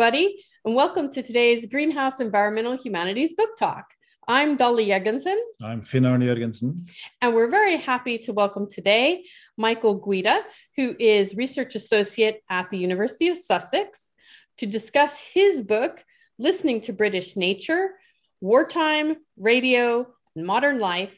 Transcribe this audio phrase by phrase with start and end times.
[0.00, 3.84] everybody, and welcome to today's Greenhouse Environmental Humanities Book Talk.
[4.26, 5.36] I'm Dolly Jørgensen.
[5.60, 6.88] I'm Finn-Arne Jørgensen.
[7.20, 9.26] And we're very happy to welcome today
[9.58, 10.42] Michael Guida,
[10.78, 14.10] who is Research Associate at the University of Sussex,
[14.56, 16.02] to discuss his book,
[16.38, 17.90] Listening to British Nature
[18.40, 21.14] Wartime, Radio, and Modern Life,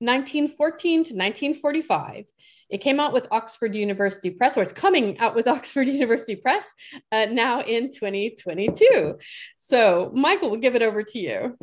[0.00, 2.26] 1914 to 1945.
[2.72, 6.72] It came out with Oxford University Press, or it's coming out with Oxford University Press
[7.12, 9.18] uh, now in 2022.
[9.58, 11.58] So, Michael, we'll give it over to you.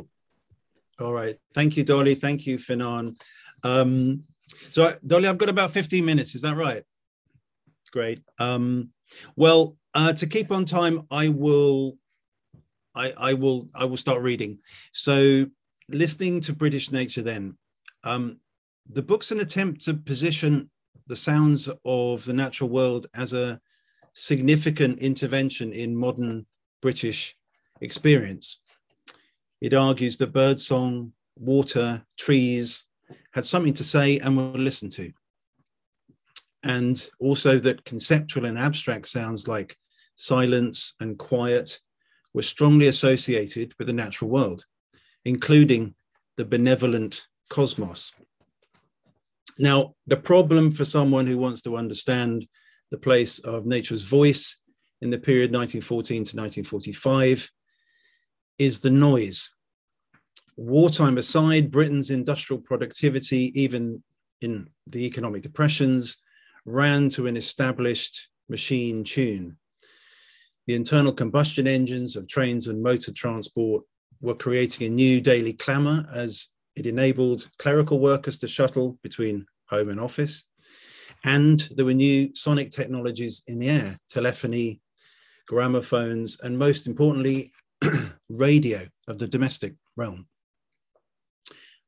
[1.00, 1.36] All right.
[1.52, 2.14] Thank you, Dolly.
[2.14, 3.16] Thank you, Finn-Arne.
[3.64, 4.22] Um,
[4.70, 6.36] so, Dolly, I've got about 15 minutes.
[6.36, 6.84] Is that right?
[7.90, 8.20] Great.
[8.38, 8.90] Um,
[9.34, 11.98] well, uh, to keep on time, I will,
[12.94, 14.60] I, I will, I will start reading.
[14.92, 15.46] So,
[15.88, 17.22] listening to British Nature.
[17.22, 17.58] Then,
[18.04, 18.38] um,
[18.88, 20.70] the book's an attempt to position
[21.10, 23.60] the sounds of the natural world as a
[24.12, 26.46] significant intervention in modern
[26.80, 27.36] British
[27.80, 28.60] experience.
[29.60, 32.86] It argues that birdsong, water, trees
[33.32, 35.12] had something to say and were listened to.
[36.62, 39.76] And also that conceptual and abstract sounds like
[40.14, 41.80] silence and quiet
[42.34, 44.64] were strongly associated with the natural world,
[45.24, 45.96] including
[46.36, 48.12] the benevolent cosmos.
[49.58, 52.46] Now, the problem for someone who wants to understand
[52.90, 54.58] the place of nature's voice
[55.00, 57.50] in the period 1914 to 1945
[58.58, 59.50] is the noise.
[60.56, 64.02] Wartime aside, Britain's industrial productivity, even
[64.40, 66.18] in the economic depressions,
[66.66, 69.56] ran to an established machine tune.
[70.66, 73.84] The internal combustion engines of trains and motor transport
[74.20, 79.88] were creating a new daily clamour as it enabled clerical workers to shuttle between home
[79.88, 80.44] and office.
[81.24, 84.80] And there were new sonic technologies in the air, telephony,
[85.46, 87.52] gramophones, and most importantly,
[88.30, 90.26] radio of the domestic realm.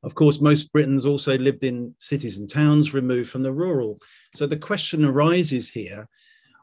[0.03, 3.99] Of course, most Britons also lived in cities and towns removed from the rural.
[4.35, 6.07] So the question arises here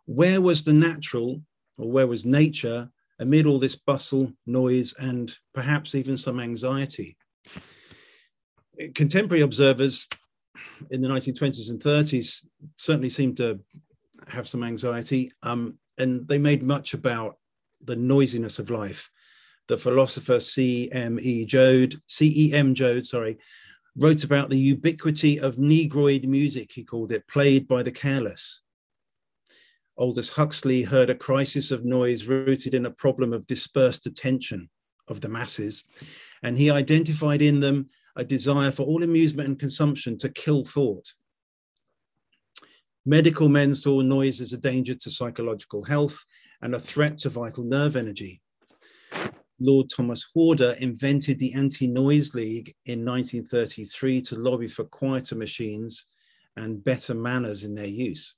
[0.04, 1.40] where was the natural
[1.78, 7.16] or where was nature amid all this bustle, noise, and perhaps even some anxiety?
[8.94, 10.06] Contemporary observers
[10.90, 12.46] in the 1920s and 30s
[12.76, 13.60] certainly seemed to
[14.28, 15.32] have some anxiety.
[15.42, 17.36] Um, and they made much about
[17.84, 19.10] the noisiness of life.
[19.68, 21.44] The philosopher C.M.E.
[21.46, 22.74] Joad, C.E.M.
[22.74, 23.38] Joad, sorry,
[23.96, 28.62] wrote about the ubiquity of Negroid music, he called it, played by the careless.
[29.96, 34.70] Aldous Huxley heard a crisis of noise rooted in a problem of dispersed attention
[35.08, 35.84] of the masses,
[36.42, 41.14] and he identified in them a desire for all amusement and consumption to kill thought.
[43.06, 46.22] Medical men saw noise as a danger to psychological health
[46.62, 48.42] and a threat to vital nerve energy.
[49.58, 56.06] Lord Thomas Horder invented the Anti Noise League in 1933 to lobby for quieter machines
[56.56, 58.34] and better manners in their use.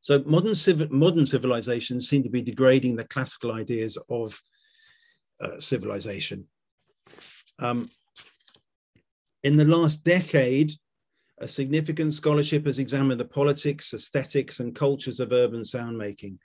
[0.00, 4.40] So modern, civ modern civilizations seem to be degrading the classical ideas of
[5.40, 6.46] uh, civilization.
[7.60, 7.90] Um,
[9.44, 10.72] in the last decade,
[11.38, 16.38] a significant scholarship has examined the politics, aesthetics, and cultures of urban sound making.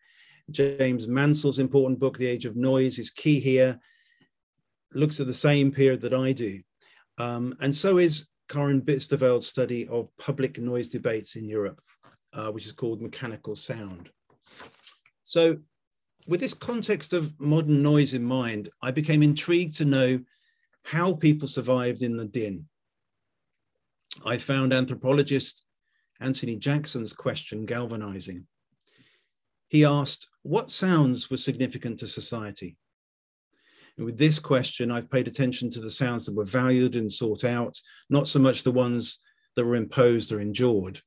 [0.51, 3.79] James Mansell's important book, The Age of Noise, is key here,
[4.93, 6.59] looks at the same period that I do.
[7.17, 11.81] Um, and so is Karin Bijsterveld's study of public noise debates in Europe,
[12.33, 14.09] uh, which is called Mechanical Sound.
[15.23, 15.57] So
[16.27, 20.19] with this context of modern noise in mind, I became intrigued to know
[20.85, 22.67] how people survived in the din.
[24.23, 25.65] I found anthropologist
[26.19, 28.45] Anthony Jackson's question galvanizing.
[29.67, 32.77] He asked, What sounds were significant to society?
[33.97, 37.43] And with this question, I've paid attention to the sounds that were valued and sought
[37.43, 39.19] out, not so much the ones
[39.55, 40.99] that were imposed or endured.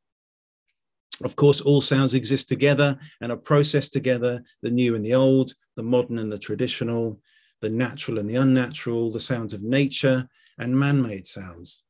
[1.22, 5.54] Of course, all sounds exist together and are processed together the new and the old,
[5.76, 7.20] the modern and the traditional,
[7.60, 10.28] the natural and the unnatural, the sounds of nature,
[10.58, 11.82] and man made sounds.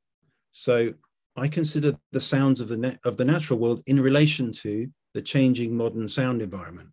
[0.52, 0.94] So
[1.36, 5.76] I consider the sounds of the, of the natural world in relation to the changing
[5.76, 6.90] modern sound environment.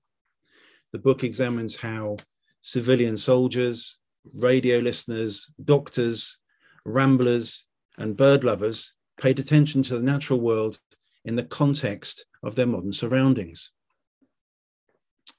[0.91, 2.17] The book examines how
[2.61, 3.97] civilian soldiers,
[4.33, 6.39] radio listeners, doctors,
[6.85, 7.65] ramblers,
[7.97, 10.79] and bird lovers paid attention to the natural world
[11.23, 13.71] in the context of their modern surroundings.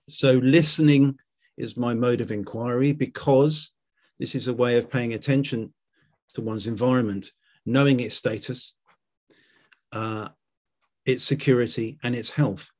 [0.09, 1.19] So, listening
[1.56, 3.73] is my mode of inquiry because
[4.19, 5.73] this is a way of paying attention
[6.35, 7.31] to one's environment,
[7.64, 8.75] knowing its status,
[9.93, 10.29] uh,
[11.05, 12.70] its security, and its health.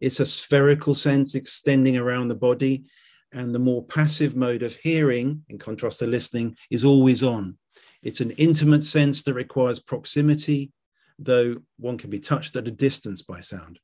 [0.00, 2.84] It's a spherical sense extending around the body.
[3.32, 7.58] And the more passive mode of hearing, in contrast to listening, is always on.
[8.02, 10.72] It's an intimate sense that requires proximity,
[11.18, 13.78] though one can be touched at a distance by sound.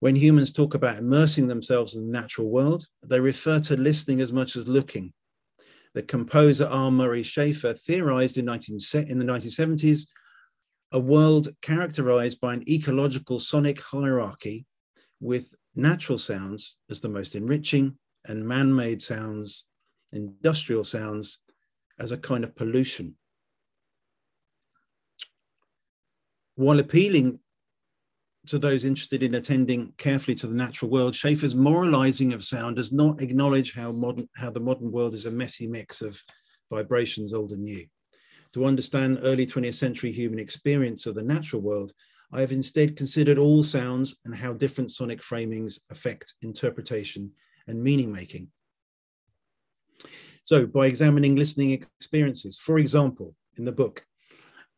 [0.00, 4.32] When humans talk about immersing themselves in the natural world, they refer to listening as
[4.32, 5.12] much as looking.
[5.94, 6.90] The composer R.
[6.90, 8.78] Murray Schafer theorized in, 19,
[9.08, 10.06] in the 1970s
[10.92, 14.64] a world characterized by an ecological sonic hierarchy
[15.20, 19.64] with natural sounds as the most enriching and man made sounds,
[20.12, 21.38] industrial sounds,
[21.98, 23.16] as a kind of pollution.
[26.54, 27.40] While appealing
[28.48, 32.92] to those interested in attending carefully to the natural world, Schafer's moralizing of sound does
[32.92, 36.20] not acknowledge how modern how the modern world is a messy mix of
[36.70, 37.86] vibrations old and new.
[38.54, 41.92] To understand early 20th century human experience of the natural world,
[42.32, 47.32] I have instead considered all sounds and how different sonic framings affect interpretation
[47.66, 48.48] and meaning making.
[50.44, 54.06] So by examining listening experiences, for example, in the book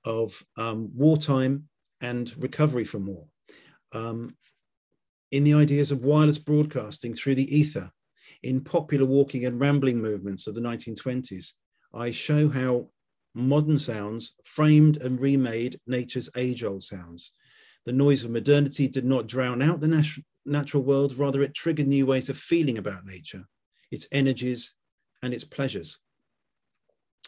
[0.04, 1.68] of um, wartime
[2.00, 3.26] and recovery from war,
[3.92, 4.36] um,
[5.30, 7.90] in the ideas of wireless broadcasting through the ether,
[8.42, 11.52] in popular walking and rambling movements of the 1920s,
[11.92, 12.88] I show how
[13.34, 17.32] modern sounds framed and remade nature's age old sounds.
[17.86, 21.86] The noise of modernity did not drown out the nat- natural world, rather, it triggered
[21.86, 23.44] new ways of feeling about nature,
[23.90, 24.74] its energies,
[25.22, 25.98] and its pleasures.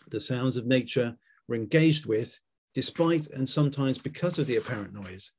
[0.08, 1.16] The sounds of nature
[1.48, 2.38] were engaged with,
[2.74, 5.32] despite and sometimes because of the apparent noise,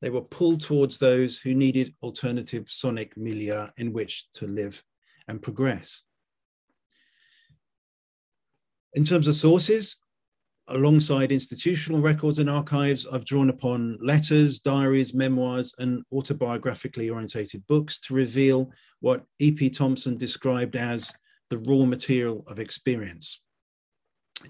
[0.00, 4.82] they were pulled towards those who needed alternative sonic milieu in which to live
[5.28, 6.02] and progress.
[8.94, 9.98] In terms of sources,
[10.68, 17.98] alongside institutional records and archives, I've drawn upon letters, diaries, memoirs, and autobiographically orientated books
[18.00, 19.70] to reveal what E.P.
[19.70, 21.12] Thompson described as
[21.50, 23.40] the raw material of experience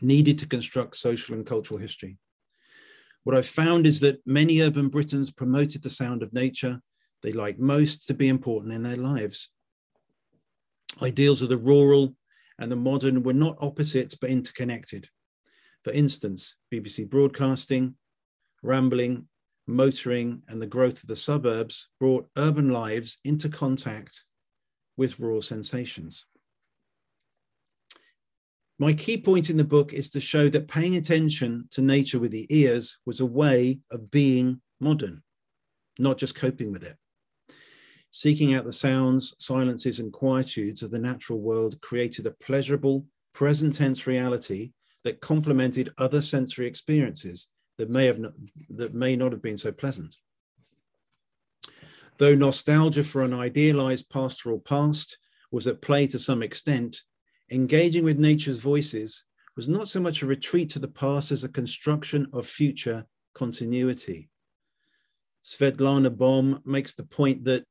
[0.00, 2.16] needed to construct social and cultural history.
[3.26, 6.80] What I've found is that many urban Britons promoted the sound of nature
[7.24, 9.50] they like most to be important in their lives.
[11.02, 12.14] Ideals of the rural
[12.60, 15.08] and the modern were not opposites but interconnected.
[15.82, 17.96] For instance, BBC broadcasting,
[18.62, 19.26] rambling,
[19.66, 24.22] motoring, and the growth of the suburbs brought urban lives into contact
[24.96, 26.26] with rural sensations.
[28.78, 32.30] My key point in the book is to show that paying attention to nature with
[32.30, 35.22] the ears was a way of being modern,
[35.98, 36.96] not just coping with it.
[38.10, 43.74] Seeking out the sounds, silences, and quietudes of the natural world created a pleasurable, present
[43.74, 44.72] tense reality
[45.04, 48.32] that complemented other sensory experiences that may, have not,
[48.70, 50.16] that may not have been so pleasant.
[52.18, 55.18] Though nostalgia for an idealized pastoral past
[55.50, 57.02] was at play to some extent,
[57.50, 59.24] engaging with nature's voices
[59.56, 64.28] was not so much a retreat to the past as a construction of future continuity.
[65.42, 67.64] Svetlana Boym makes the point that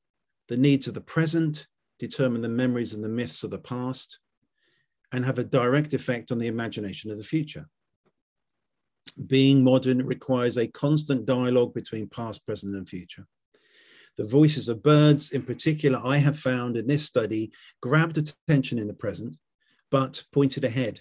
[0.48, 1.68] the needs of the present
[2.00, 4.20] determine the memories and the myths of the past
[5.12, 7.68] and have a direct effect on the imagination of the future.
[9.28, 13.28] Being modern requires a constant dialogue between past, present, and future.
[14.18, 18.88] The voices of birds, in particular, I have found in this study, grabbed attention in
[18.88, 19.38] the present
[19.96, 21.00] but pointed ahead,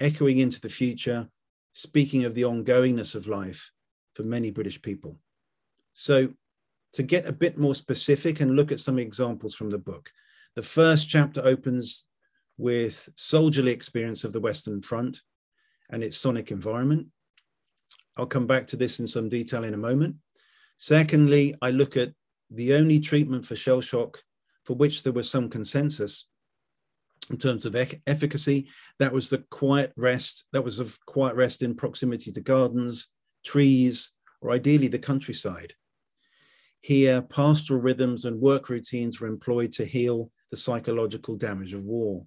[0.00, 1.28] echoing into the future,
[1.74, 3.70] speaking of the ongoingness of life
[4.14, 5.18] for many British people.
[5.92, 6.32] So,
[6.94, 10.10] to get a bit more specific and look at some examples from the book,
[10.56, 12.06] the first chapter opens
[12.56, 15.20] with soldierly experience of the Western Front
[15.90, 17.08] and its sonic environment.
[18.16, 20.16] I'll come back to this in some detail in a moment.
[20.78, 22.14] Secondly, I look at
[22.50, 24.24] the only treatment for shell shock
[24.64, 26.24] for which there was some consensus
[27.30, 28.68] in terms of efficacy.
[28.98, 30.46] That was the quiet rest.
[30.52, 33.08] That was of quiet rest in proximity to gardens,
[33.44, 35.74] trees, or ideally the countryside.
[36.80, 42.24] Here, pastoral rhythms and work routines were employed to heal the psychological damage of war.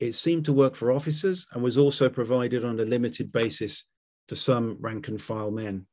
[0.00, 3.84] It seemed to work for officers and was also provided on a limited basis
[4.28, 5.86] for some rank and file men.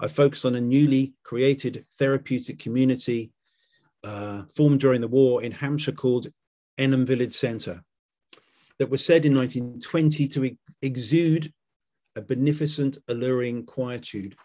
[0.00, 3.32] I focus on a newly created therapeutic community
[4.02, 6.28] uh, formed during the war in Hampshire called
[6.78, 7.82] Enham Village Centre
[8.78, 11.52] that was said in 1920 to exude
[12.16, 14.36] a beneficent, alluring quietude.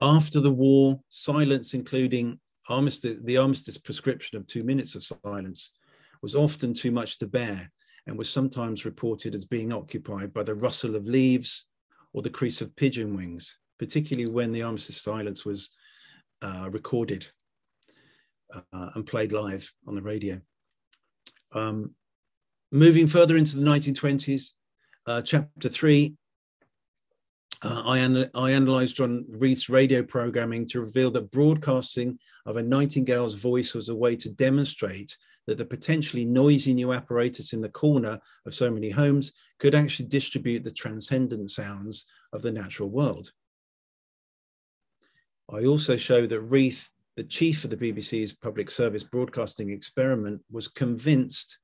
[0.00, 5.70] After the war, silence, including armistice, the armistice prescription of two minutes of silence,
[6.22, 7.70] was often too much to bear
[8.06, 11.66] and was sometimes reported as being occupied by the rustle of leaves
[12.12, 15.70] or the crease of pigeon wings, particularly when the armistice silence was
[16.42, 17.26] uh, recorded
[18.72, 20.40] uh, and played live on the radio.
[21.52, 21.94] Um,
[22.72, 24.50] moving further into the 1920s,
[25.06, 26.16] uh, chapter three,
[27.62, 32.62] uh, I, an- I analysed John Reith's radio programming to reveal that broadcasting of a
[32.62, 37.68] nightingale's voice was a way to demonstrate that the potentially noisy new apparatus in the
[37.68, 43.32] corner of so many homes could actually distribute the transcendent sounds of the natural world.
[45.50, 50.68] I also show that Reith, the chief of the BBC's public service broadcasting experiment, was
[50.68, 51.58] convinced,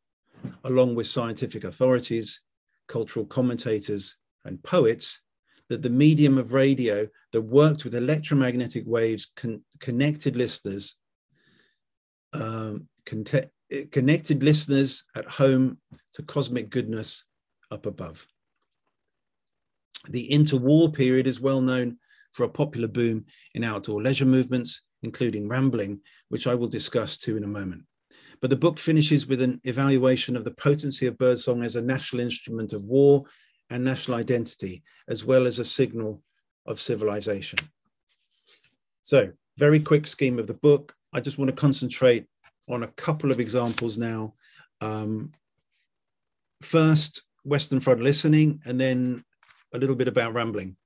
[0.65, 2.41] along with scientific authorities,
[2.89, 5.23] cultural commentators, and poets,
[5.69, 10.97] that the medium of radio that worked with electromagnetic waves con- connected listeners
[12.33, 15.79] um, connected listeners at home
[16.15, 17.25] to cosmic goodness
[17.71, 18.27] up above.
[20.09, 21.99] The interwar period is well known
[22.33, 27.37] for a popular boom in outdoor leisure movements, including rambling, which I will discuss too
[27.37, 27.85] in a moment.
[28.41, 32.21] But the book finishes with an evaluation of the potency of birdsong as a national
[32.21, 33.25] instrument of war
[33.69, 36.23] and national identity, as well as a signal
[36.67, 37.59] of civilization.
[39.03, 40.95] So, very quick scheme of the book.
[41.13, 42.27] I just want to concentrate
[42.69, 44.35] on a couple of examples now.
[44.81, 45.33] Um,
[46.63, 49.25] first, Western Front listening, and then
[49.75, 50.77] a little bit about rambling.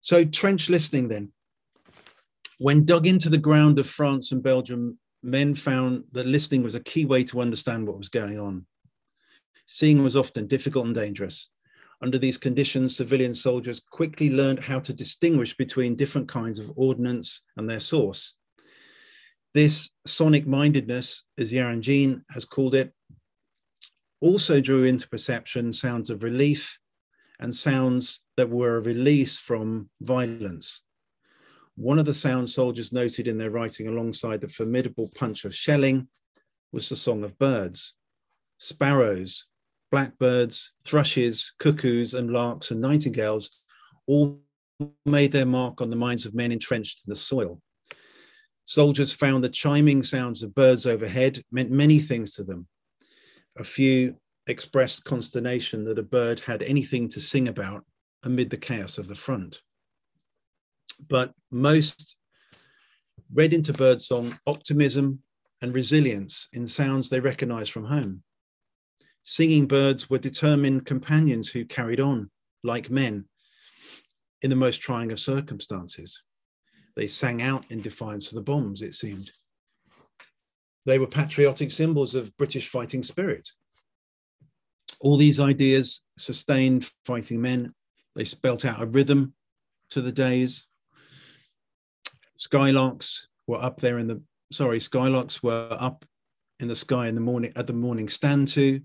[0.00, 1.32] So, trench listening then.
[2.58, 6.80] When dug into the ground of France and Belgium, men found that listening was a
[6.80, 8.66] key way to understand what was going on.
[9.66, 11.50] Seeing was often difficult and dangerous.
[12.00, 17.42] Under these conditions, civilian soldiers quickly learned how to distinguish between different kinds of ordnance
[17.56, 18.36] and their source.
[19.52, 22.92] This sonic mindedness, as Yaron Jean has called it,
[24.20, 26.78] also drew into perception sounds of relief
[27.38, 30.82] and sounds that were a release from violence.
[31.76, 36.08] One of the sounds soldiers noted in their writing alongside the formidable punch of shelling
[36.72, 37.94] was the song of birds.
[38.58, 39.44] Sparrows,
[39.90, 43.60] blackbirds, thrushes, cuckoos, and larks and nightingales
[44.06, 44.40] all
[45.04, 47.60] made their mark on the minds of men entrenched in the soil.
[48.64, 52.66] Soldiers found the chiming sounds of birds overhead meant many things to them.
[53.58, 54.16] A few
[54.46, 57.84] expressed consternation that a bird had anything to sing about
[58.22, 59.60] amid the chaos of the front.
[61.08, 62.16] But most
[63.32, 65.20] read into birdsong optimism
[65.62, 68.22] and resilience in sounds they recognized from home.
[69.22, 72.30] Singing birds were determined companions who carried on
[72.62, 73.24] like men
[74.42, 76.22] in the most trying of circumstances.
[76.94, 79.32] They sang out in defiance of the bombs, it seemed.
[80.84, 83.48] They were patriotic symbols of British fighting spirit.
[85.00, 87.74] All these ideas sustained fighting men.
[88.14, 89.34] They spelt out a rhythm
[89.90, 90.66] to the days.
[92.36, 94.20] Skylarks were up there in the,
[94.52, 96.04] sorry, skylarks were up
[96.60, 98.80] in the sky in the morning at the morning stand to,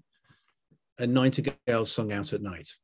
[1.00, 2.75] and nightingales sung out at night.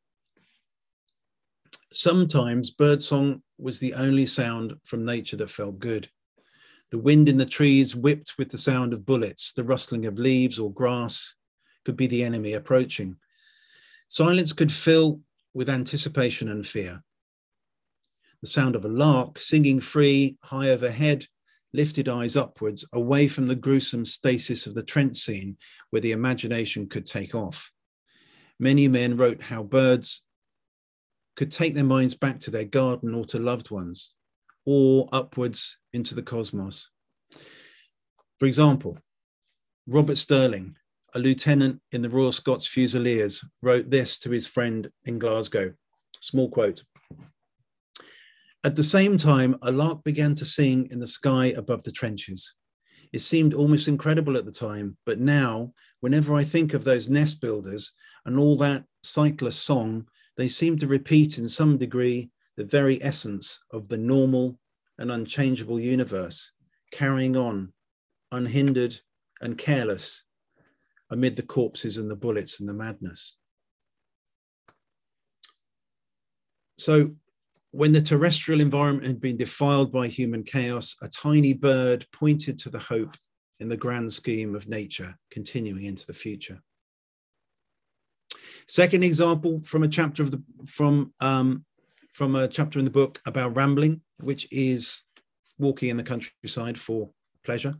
[1.91, 6.09] Sometimes birdsong was the only sound from nature that felt good.
[6.89, 10.57] The wind in the trees whipped with the sound of bullets, the rustling of leaves
[10.59, 11.35] or grass
[11.85, 13.17] could be the enemy approaching.
[14.09, 15.21] Silence could fill
[15.53, 17.03] with anticipation and fear.
[18.47, 21.25] The sound of a lark singing free, high overhead,
[21.73, 25.57] lifted eyes upwards, away from the gruesome stasis of the trench scene
[25.89, 27.73] where the imagination could take off.
[28.57, 30.23] Many men wrote how birds
[31.35, 34.13] could take their minds back to their garden or to loved ones,
[34.65, 36.89] or upwards into the cosmos.
[38.39, 38.97] For example,
[39.87, 40.77] Robert Sterling,
[41.13, 45.73] a lieutenant in the Royal Scots Fusiliers, wrote this to his friend in Glasgow.
[46.21, 46.83] Small quote.
[48.67, 52.53] At the same time, a lark began to sing in the sky above the trenches.
[53.13, 55.71] It seemed almost incredible at the time, but now,
[56.01, 57.93] whenever I think of those nest builders
[58.25, 60.05] and all that cyclist song
[60.35, 64.59] they seem to repeat in some degree the very essence of the normal
[64.97, 66.51] and unchangeable universe,
[66.91, 67.71] carrying on,
[68.33, 68.99] unhindered
[69.39, 70.25] and careless,
[71.09, 73.37] amid the corpses and the bullets and the madness.
[76.77, 77.15] So,
[77.71, 82.69] when the terrestrial environment had been defiled by human chaos, a tiny bird pointed to
[82.69, 83.15] the hope
[83.59, 86.61] in the grand scheme of nature continuing into the future.
[88.67, 91.65] Second example from a chapter of the from um,
[92.11, 95.03] from a chapter in the book about rambling, which is
[95.57, 97.09] walking in the countryside for
[97.43, 97.75] pleasure.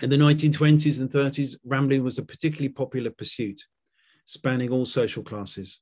[0.00, 3.60] In the 1920s and 30s, rambling was a particularly popular pursuit,
[4.24, 5.80] spanning all social classes.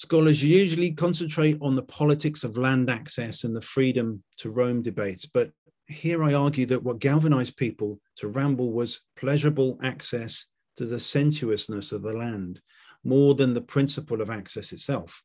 [0.00, 5.26] Scholars usually concentrate on the politics of land access and the freedom to roam debates,
[5.26, 5.50] but
[5.88, 10.46] here I argue that what galvanized people to ramble was pleasurable access
[10.78, 12.62] to the sensuousness of the land
[13.04, 15.22] more than the principle of access itself.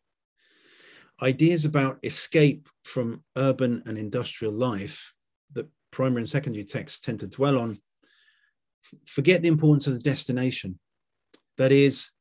[1.22, 5.14] Ideas about escape from urban and industrial life
[5.54, 7.80] that primary and secondary texts tend to dwell on
[9.08, 10.80] forget the importance of the destination.
[11.58, 12.12] That is,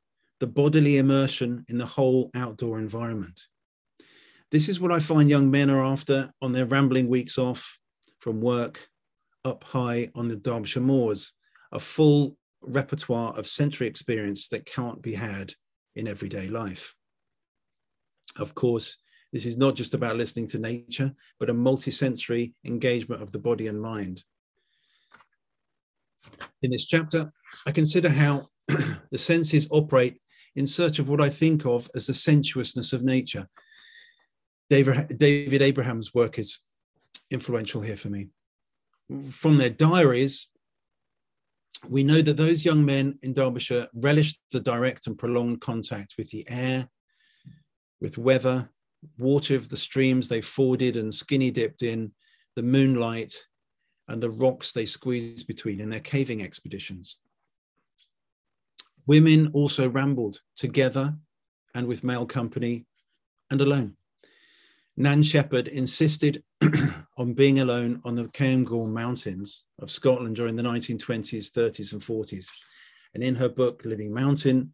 [0.45, 3.47] the bodily immersion in the whole outdoor environment.
[4.51, 7.79] This is what I find young men are after on their rambling weeks off
[8.21, 8.87] from work
[9.47, 11.33] up high on the Derbyshire moors,
[11.73, 15.55] a full repertoire of sensory experience that can't be had
[15.97, 16.95] in everyday life.
[18.37, 18.99] Of course,
[19.33, 23.67] this is not just about listening to nature, but a multisensory engagement of the body
[23.69, 24.25] and mind.
[26.61, 27.33] In this chapter,
[27.65, 28.49] I consider how
[29.11, 30.21] the senses operate
[30.57, 33.49] in search of what I think of as the sensuousness of nature.
[34.71, 36.61] David, Abram's work is
[37.31, 38.29] influential here for me.
[39.31, 40.49] From their diaries,
[41.89, 46.31] we know that those young men in Derbyshire relished the direct and prolonged contact with
[46.31, 46.89] the air,
[48.01, 48.71] with weather,
[49.19, 52.13] water of the streams they forded and skinny dipped in,
[52.57, 53.37] the moonlight,
[54.09, 57.19] and the rocks they squeezed between in their caving expeditions.
[59.07, 61.17] Women also rambled together
[61.75, 62.87] and with male company
[63.51, 63.97] and alone.
[64.97, 66.43] Nan Shepherd insisted
[67.19, 72.49] on being alone on the Cairngorm Mountains of Scotland during the 1920s, 30s, and 40s.
[73.13, 74.73] And in her book, Living Mountain,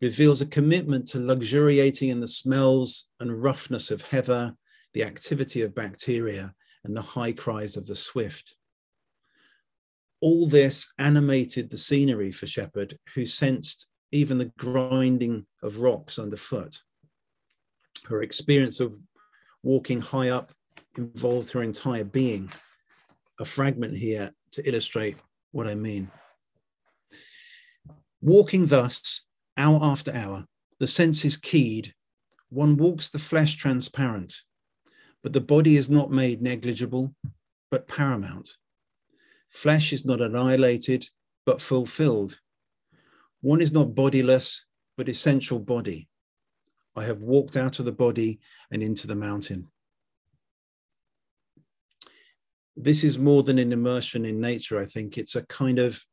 [0.00, 4.54] reveals a commitment to luxuriating in the smells and roughness of heather,
[4.92, 8.56] the activity of bacteria, and the high cries of the swift
[10.24, 16.80] all this animated the scenery for Shepherd, who sensed even the grinding of rocks underfoot.
[18.06, 18.98] Her experience of
[19.62, 20.50] walking high up
[20.96, 22.50] involved her entire being.
[23.38, 25.18] A fragment here to illustrate
[25.52, 26.10] what I mean.
[28.22, 29.24] Walking thus,
[29.58, 30.46] hour after hour,
[30.80, 31.92] the senses keyed,
[32.48, 34.34] one walks the flesh transparent,
[35.22, 37.14] but the body is not made negligible,
[37.70, 38.56] but paramount.
[39.54, 41.08] Flesh is not annihilated,
[41.46, 42.40] but fulfilled.
[43.40, 44.64] One is not bodiless,
[44.96, 46.08] but essential body.
[46.96, 48.40] I have walked out of the body
[48.70, 49.68] and into the mountain.
[52.76, 55.16] This is more than an immersion in nature, I think.
[55.16, 56.04] It's a kind of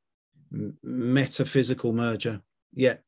[0.84, 2.42] metaphysical merger.
[2.74, 3.04] Yet,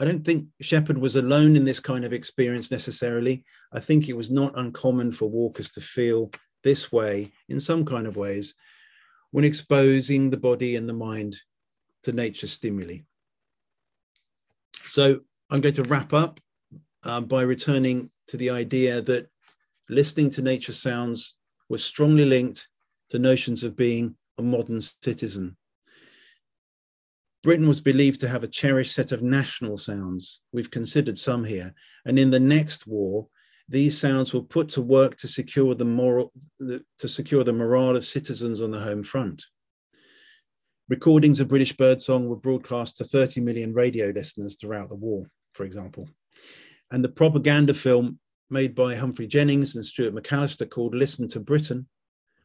[0.00, 3.44] I don't think Shepherd was alone in this kind of experience necessarily.
[3.72, 6.30] I think it was not uncommon for walkers to feel
[6.64, 8.54] this way in some kind of ways
[9.36, 11.36] when exposing the body and the mind
[12.02, 13.00] to nature stimuli.
[14.86, 15.20] So
[15.50, 16.40] I'm going to wrap up
[17.04, 19.28] uh, by returning to the idea that
[19.90, 21.36] listening to nature sounds
[21.68, 22.66] was strongly linked
[23.10, 25.58] to notions of being a modern citizen.
[27.42, 30.40] Britain was believed to have a cherished set of national sounds.
[30.50, 31.74] We've considered some here.
[32.06, 33.28] And in the next war,
[33.68, 38.04] these sounds were put to work to secure the moral to secure the morale of
[38.04, 39.44] citizens on the home front.
[40.88, 45.64] Recordings of British birdsong were broadcast to 30 million radio listeners throughout the war, for
[45.64, 46.08] example.
[46.92, 51.88] And the propaganda film made by Humphrey Jennings and Stewart McAllister called Listen to Britain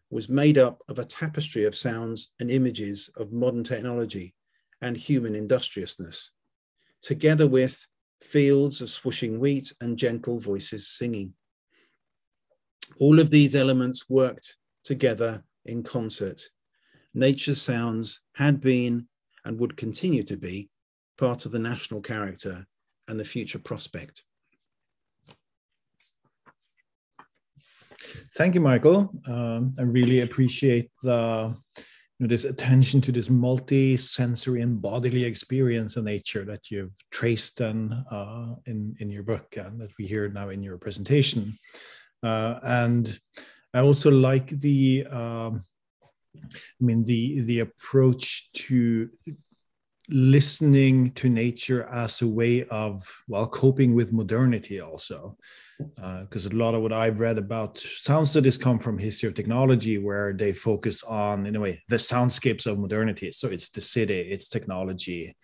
[0.10, 4.34] was made up of a tapestry of sounds and images of modern technology
[4.82, 6.32] and human industriousness,
[7.04, 7.86] together with
[8.22, 11.34] fields of swooshing wheat, and gentle voices singing.
[13.00, 16.42] All of these elements worked together in concert.
[17.14, 19.08] Nature's sounds had been
[19.46, 20.70] and would continue to be
[21.18, 22.66] part of the national character
[23.08, 24.24] and the future prospect.
[28.36, 29.12] Thank you, Michael.
[29.28, 31.56] Um, I really appreciate the
[32.22, 38.56] know, this attention to this multi-sensory and bodily experience of nature that you've traced uh,
[38.66, 41.58] in in your book and that we hear now in your presentation.
[42.24, 43.20] Uh, and
[43.74, 45.64] I also like the, um,
[46.36, 49.10] I mean, the the approach to
[50.10, 55.38] listening to nature as a way of well coping with modernity also.
[55.96, 59.34] Because uh, a lot of what i've read about sound studies come from history of
[59.34, 63.32] technology where they focus on in a way the soundscapes of modernity.
[63.32, 65.36] So it's the city it's technology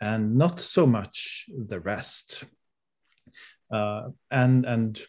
[0.00, 2.44] and not so much the rest.
[3.70, 5.00] Uh, and and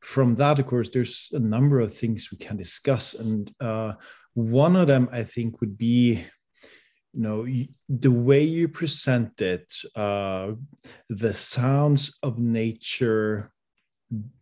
[0.00, 3.14] from that of course there's a number of things we can discuss.
[3.14, 3.92] And uh,
[4.34, 6.24] one of them i think would be
[7.12, 7.46] you know
[7.88, 10.52] the way you present it uh,
[11.08, 13.52] the sounds of nature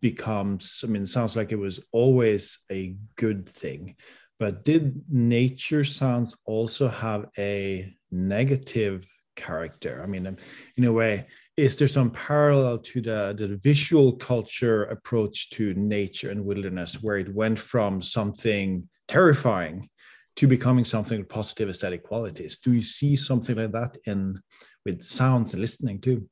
[0.01, 3.95] becomes i mean it sounds like it was always a good thing
[4.39, 9.05] but did nature sounds also have a negative
[9.35, 10.01] character?
[10.03, 10.37] I mean
[10.77, 16.31] in a way is there some parallel to the, the visual culture approach to nature
[16.31, 19.89] and wilderness where it went from something terrifying
[20.39, 22.59] to becoming something with positive aesthetic qualities.
[22.59, 24.41] Do you see something like that in
[24.85, 26.29] with sounds and listening too?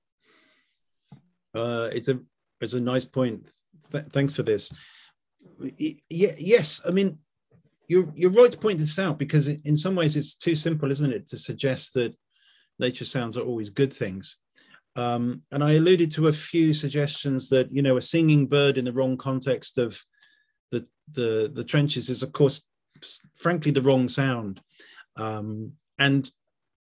[1.54, 2.18] Uh, it's a
[2.62, 3.50] it's a nice point.
[3.92, 4.72] Th- thanks for this.
[5.60, 6.80] Yeah, yes.
[6.88, 7.18] I mean,
[7.90, 11.12] you're you're right to point this out because in some ways it's too simple, isn't
[11.12, 12.16] it, to suggest that
[12.80, 14.38] nature sounds are always good things.
[14.96, 18.86] Um, and I alluded to a few suggestions that you know a singing bird in
[18.86, 20.02] the wrong context of
[20.72, 22.64] the the the trenches is of course
[23.36, 24.62] frankly the wrong sound.
[25.16, 26.30] Um, and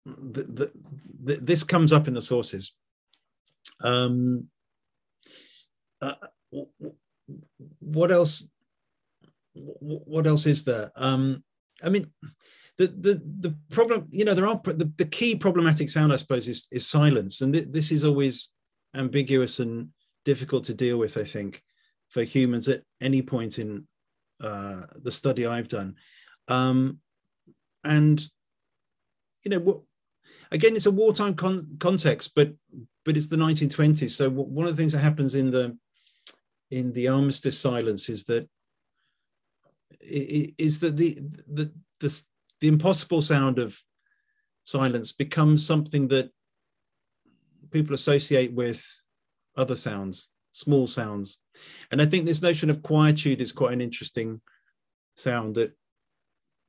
[0.06, 0.72] the, the,
[1.24, 2.74] the, this comes up in the sources.
[3.84, 4.48] Um,
[6.02, 6.14] uh,
[7.80, 8.48] what else
[9.54, 10.92] what else is there?
[10.96, 11.44] Um,
[11.84, 12.12] i mean
[12.78, 16.48] the, the the problem you know there are the, the key problematic sound i suppose
[16.48, 17.42] is, is silence.
[17.42, 18.52] And th- this is always
[18.96, 19.90] ambiguous and
[20.26, 21.64] difficult to deal with i think
[22.10, 23.88] for humans at any point in
[24.42, 25.96] uh, the study I've done.
[26.48, 27.00] Um,
[27.84, 28.26] and
[29.44, 29.86] you know,
[30.52, 32.54] again, it's a wartime con- context, but
[33.06, 34.12] but it's the 1920s.
[34.12, 35.78] So one of the things that happens in the
[36.70, 38.50] in the armistice silence is that
[40.02, 42.24] is that the the the,
[42.60, 43.80] the impossible sound of
[44.64, 46.30] silence becomes something that
[47.72, 48.86] people associate with
[49.56, 51.38] other sounds small sounds.
[51.92, 54.42] And I think this notion of quietude is quite an interesting
[55.16, 55.72] sound that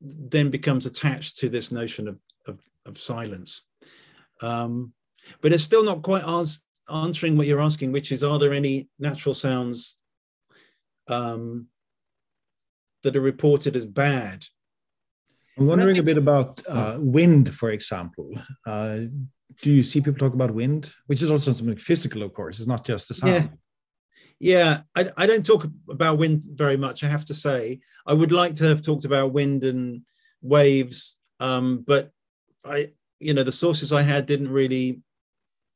[0.01, 3.62] then becomes attached to this notion of, of, of silence.
[4.42, 4.92] Um,
[5.40, 8.88] but it's still not quite ans- answering what you're asking, which is are there any
[8.98, 9.96] natural sounds
[11.09, 11.66] um,
[13.03, 14.44] that are reported as bad?
[15.59, 18.31] I'm wondering think, a bit about uh, wind, for example.
[18.64, 19.01] Uh,
[19.62, 22.59] do you see people talk about wind, which is also something physical, of course?
[22.59, 23.35] It's not just the sound.
[23.35, 23.48] Yeah.
[24.40, 27.81] Yeah, I, I don't talk about wind very much, I have to say.
[28.07, 30.03] I would like to have talked about wind and
[30.42, 32.12] waves, um, but
[32.64, 35.03] I, you know, the sources I had didn't really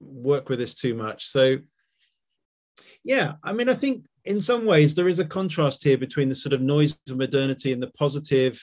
[0.01, 1.27] work with this too much.
[1.27, 1.59] So,
[3.05, 6.35] yeah, I mean, I think in some ways there is a contrast here between the
[6.35, 8.61] sort of noise of modernity and the positive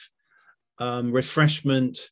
[0.78, 2.10] um, refreshment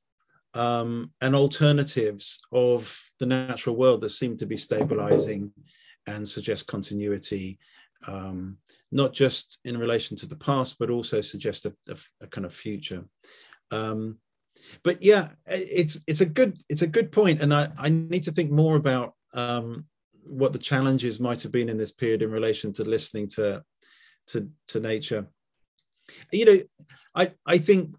[0.54, 5.52] um, and alternatives of the natural world that seem to be stabilizing
[6.06, 7.58] and suggest continuity
[8.06, 8.58] um,
[8.90, 12.54] not just in relation to the past, but also suggest a, a, a kind of
[12.54, 13.04] future.
[13.70, 14.18] Um,
[14.82, 18.32] but yeah, it's it's a good it's a good point, and I, I need to
[18.32, 19.86] think more about um,
[20.24, 23.62] what the challenges might have been in this period in relation to listening to
[24.28, 25.26] to to nature.
[26.32, 26.58] You know,
[27.14, 27.94] I I think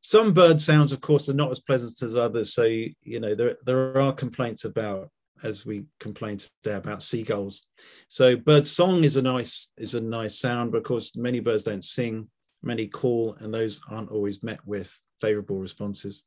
[0.00, 2.52] some bird sounds, of course, are not as pleasant as others.
[2.52, 5.10] So you know, there there are complaints about
[5.42, 7.66] as we complained today about seagulls.
[8.08, 11.64] So bird song is a nice is a nice sound, but of course many birds
[11.64, 12.28] don't sing,
[12.62, 16.22] many call, and those aren't always met with favorable responses.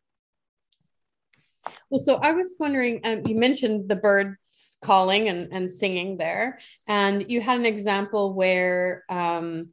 [1.90, 6.60] Well, so I was wondering, um, you mentioned the birds calling and, and singing there,
[6.88, 9.70] and you had an example where um,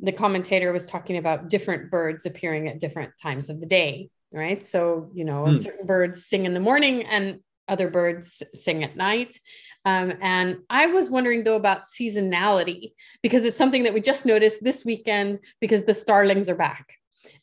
[0.00, 4.62] the commentator was talking about different birds appearing at different times of the day, right?
[4.62, 5.60] So, you know, mm.
[5.60, 7.40] certain birds sing in the morning and
[7.72, 9.40] other birds sing at night.
[9.84, 14.62] Um, and I was wondering though about seasonality because it's something that we just noticed
[14.62, 16.94] this weekend because the starlings are back.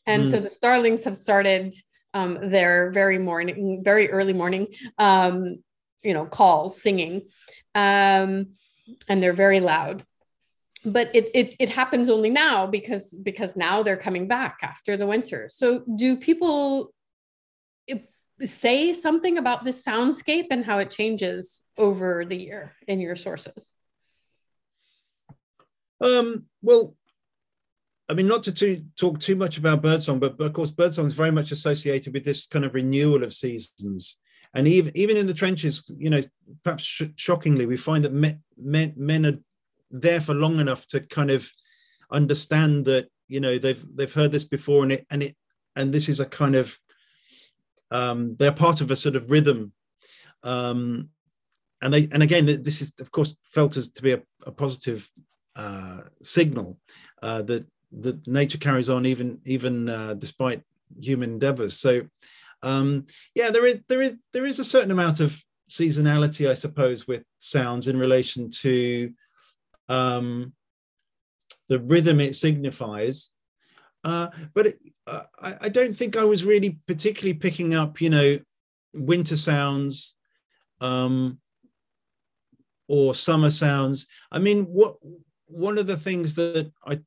[0.06, 0.30] And mm.
[0.30, 1.74] so the starlings have started
[2.14, 5.62] um, their very morning, very early morning, um,
[6.02, 7.22] you know, calls, singing.
[7.74, 8.54] Um,
[9.08, 10.04] and they're very loud.
[10.82, 15.06] But it, it it happens only now because because now they're coming back after the
[15.06, 15.50] winter.
[15.50, 16.94] So do people
[18.46, 23.74] say something about the soundscape and how it changes over the year in your sources?
[26.00, 26.94] Um, well,
[28.08, 31.06] I mean, not to too, talk too much about birdsong, but, but of course, birdsong
[31.06, 34.16] is very much associated with this kind of renewal of seasons.
[34.52, 36.20] And even even in the trenches, you know,
[36.64, 39.38] perhaps sh- shockingly, we find that men, men men are
[39.92, 41.48] there for long enough to kind of
[42.10, 45.36] understand that you know they've they've heard this before, and it and it
[45.76, 46.76] and this is a kind of
[47.90, 49.72] um, they're part of a sort of rhythm.
[50.42, 51.10] Um,
[51.82, 55.10] and they and again, this is of course felt as to be a, a positive
[55.56, 56.78] uh, signal
[57.22, 57.66] uh, that
[58.00, 60.62] that nature carries on even even uh, despite
[60.96, 61.78] human endeavors.
[61.78, 62.02] So
[62.62, 67.06] Um, yeah, there is there is there is a certain amount of seasonality, I suppose,
[67.08, 69.12] with sounds in relation to
[69.88, 70.52] um,
[71.68, 73.32] the rhythm it signifies.
[74.04, 74.78] Uh, but it,
[75.10, 78.38] I, I, don't think I was really particularly picking up, you know,
[78.94, 80.16] winter sounds
[80.80, 81.40] um,
[82.88, 84.06] or summer sounds.
[84.30, 84.96] I mean, what
[85.46, 87.00] one of the things that I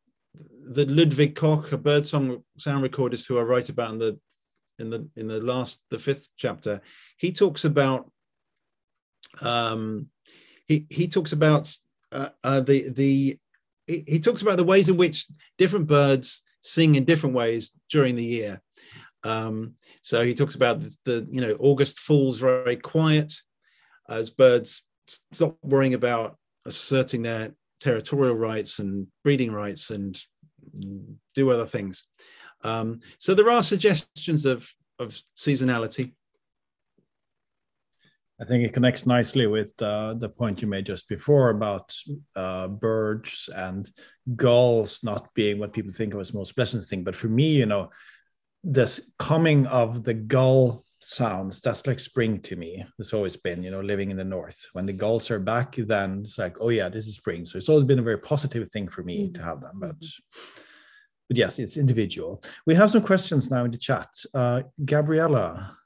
[0.71, 4.19] that Ludwig Koch, a birdsong sound recordist who I write about in the
[4.79, 6.81] in the in the last the fifth chapter,
[7.17, 8.11] he talks about
[9.41, 10.07] um,
[10.67, 11.75] he he talks about
[12.11, 13.37] uh, uh, the the
[13.87, 18.15] he, he talks about the ways in which different birds sing in different ways during
[18.15, 18.61] the year.
[19.23, 23.33] Um, so he talks about the, the, you know August falls very quiet
[24.09, 30.19] as birds stop worrying about asserting their territorial rights and breeding rights and
[31.35, 32.05] do other things.
[32.63, 36.13] Um, so there are suggestions of of seasonality.
[38.43, 41.95] I think it connects nicely with uh, the point you made just before about
[42.35, 43.89] uh, birds and
[44.35, 47.05] gulls not being what people think of as most pleasant thing.
[47.05, 47.89] But for me, you know,
[48.61, 52.85] this coming of the gull sounds that's like spring to me.
[52.99, 54.67] It's always been you know living in the north.
[54.73, 57.45] When the gulls are back then it's like oh yeah this is spring.
[57.45, 59.33] So it's always been a very positive thing for me mm-hmm.
[59.35, 59.79] to have them.
[59.79, 59.95] But
[61.29, 62.43] but yes it's individual.
[62.65, 64.09] We have some questions now in the chat.
[64.33, 65.77] Uh, gabriella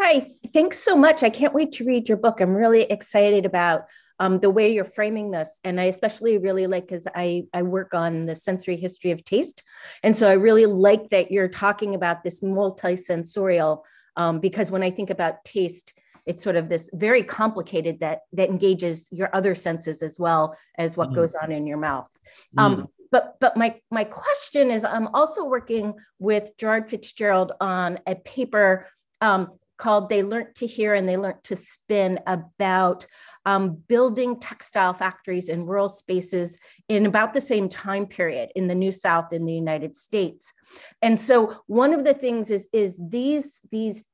[0.00, 1.24] Hi, thanks so much.
[1.24, 2.40] I can't wait to read your book.
[2.40, 3.86] I'm really excited about
[4.20, 5.58] um, the way you're framing this.
[5.64, 9.64] And I especially really like because I, I work on the sensory history of taste.
[10.04, 13.82] And so I really like that you're talking about this multisensorial
[14.14, 15.94] um, because when I think about taste,
[16.26, 20.96] it's sort of this very complicated that that engages your other senses as well as
[20.96, 21.16] what mm.
[21.16, 22.08] goes on in your mouth.
[22.56, 22.62] Mm.
[22.62, 28.14] Um, but but my my question is, I'm also working with Gerard Fitzgerald on a
[28.14, 28.86] paper
[29.20, 33.06] um, called They Learned to Hear and They Learned to Spin about
[33.46, 38.74] um, building textile factories in rural spaces in about the same time period in the
[38.74, 40.52] New South in the United States.
[41.00, 44.04] And so one of the things is, is these, these,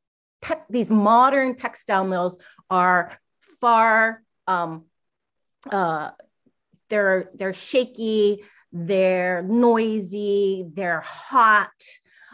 [0.42, 2.38] tech, these modern textile mills
[2.70, 3.18] are
[3.60, 4.84] far, um,
[5.72, 6.10] uh,
[6.90, 11.70] they're, they're shaky, they're noisy, they're hot.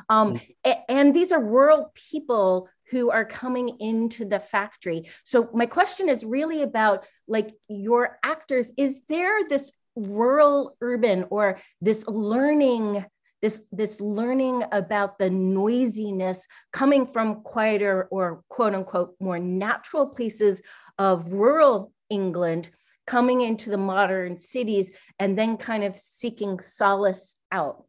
[0.09, 0.75] Um, mm.
[0.88, 5.09] and these are rural people who are coming into the factory.
[5.24, 11.59] So my question is really about like your actors is there this rural urban or
[11.81, 13.05] this learning
[13.42, 20.61] this this learning about the noisiness coming from quieter or quote unquote more natural places
[20.98, 22.70] of rural England
[23.07, 27.85] coming into the modern cities and then kind of seeking solace out.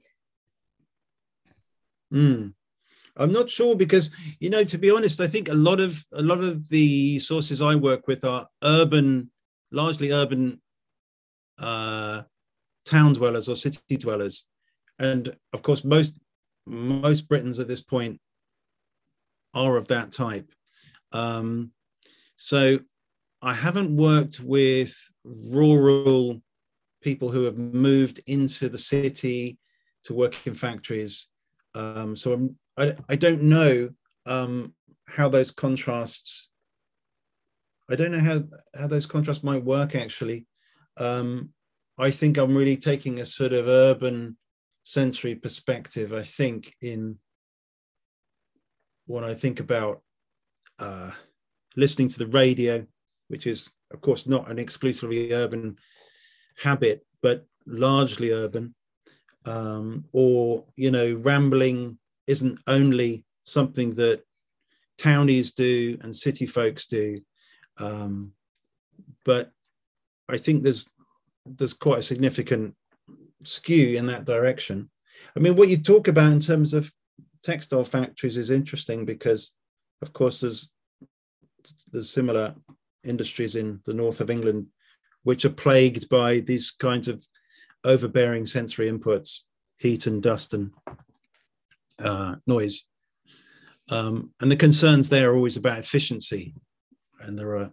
[2.14, 2.54] Mm.
[3.22, 6.22] I'm not sure because you know to be honest, I think a lot of a
[6.22, 9.32] lot of the sources I work with are urban,
[9.72, 10.62] largely urban
[11.60, 12.24] uh,
[12.86, 14.48] town dwellers or city dwellers,
[15.00, 16.16] and of course most
[16.66, 18.20] most Britons at this point
[19.54, 20.50] are of that type.
[21.12, 21.72] Um,
[22.38, 22.80] so
[23.42, 26.42] I haven't worked with rural
[27.02, 29.58] people who have moved into the city
[30.04, 31.28] to work in factories.
[31.76, 33.90] Um, so I'm I, I don't know
[34.26, 34.74] um,
[35.08, 36.50] how those contrasts.
[37.90, 38.44] I don't know how
[38.80, 40.48] how those contrasts might work actually.
[40.98, 41.50] Um,
[41.98, 44.38] I think I'm really taking a sort of urban
[44.84, 46.12] sensory perspective.
[46.12, 47.20] I think in
[49.06, 50.02] when I think about
[50.80, 51.12] uh,
[51.76, 52.88] listening to the radio,
[53.28, 55.78] which is of course not an exclusively urban
[56.58, 58.74] habit, but largely urban,
[59.46, 62.00] um, or you know, rambling
[62.32, 64.24] isn't only something that
[64.98, 67.22] townies do and city folks do,
[67.78, 68.32] um,
[69.26, 69.52] but
[70.30, 70.90] I think there's
[71.46, 72.76] there's quite a significant
[73.44, 74.90] skew in that direction.
[75.36, 76.92] I mean, what you talk about in terms of
[77.44, 79.54] textile factories is interesting because,
[80.02, 80.72] of course, there's
[81.92, 82.56] there's similar
[83.04, 84.68] industries in the north of England
[85.24, 87.26] which are plagued by these kinds of
[87.84, 89.40] overbearing sensory inputs,
[89.78, 90.72] heat and dust and
[92.04, 92.84] uh, noise.
[93.90, 96.54] Um, and the concerns there are always about efficiency.
[97.20, 97.72] And there are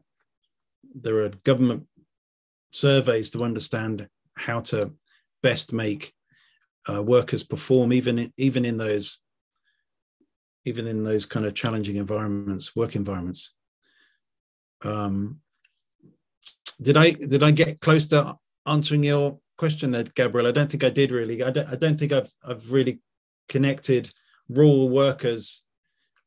[0.95, 1.87] there are government
[2.73, 4.93] surveys to understand how to
[5.43, 6.13] best make
[6.89, 9.19] uh, workers perform, even in, even in those
[10.65, 13.55] even in those kind of challenging environments, work environments.
[14.83, 15.41] Um,
[16.81, 18.37] did I did I get close to
[18.67, 20.47] answering your question there, Gabriel?
[20.47, 21.43] I don't think I did really.
[21.43, 23.01] I don't, I don't think I've I've really
[23.49, 24.11] connected
[24.49, 25.65] rural workers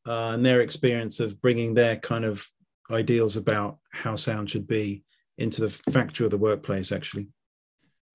[0.07, 2.45] uh, and their experience of bringing their kind of
[2.89, 5.03] ideals about how sound should be
[5.38, 7.27] into the factory or the workplace actually.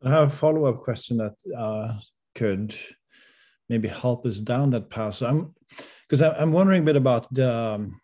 [0.04, 1.94] I have a follow-up question that uh,
[2.34, 2.76] could
[3.68, 5.14] maybe help us down that path.
[5.14, 5.54] So i'm
[6.08, 8.00] because i'm wondering a bit about the um,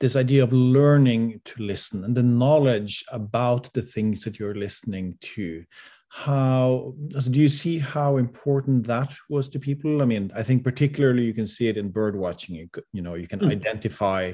[0.00, 5.16] this idea of learning to listen and the knowledge about the things that you're listening
[5.20, 5.64] to
[6.08, 10.02] how do you see how important that was to people?
[10.02, 12.54] I mean i think particularly you can see it in bird watching.
[12.54, 13.50] You, you know you can mm.
[13.50, 14.32] identify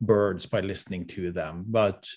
[0.00, 1.64] birds by listening to them.
[1.68, 2.08] But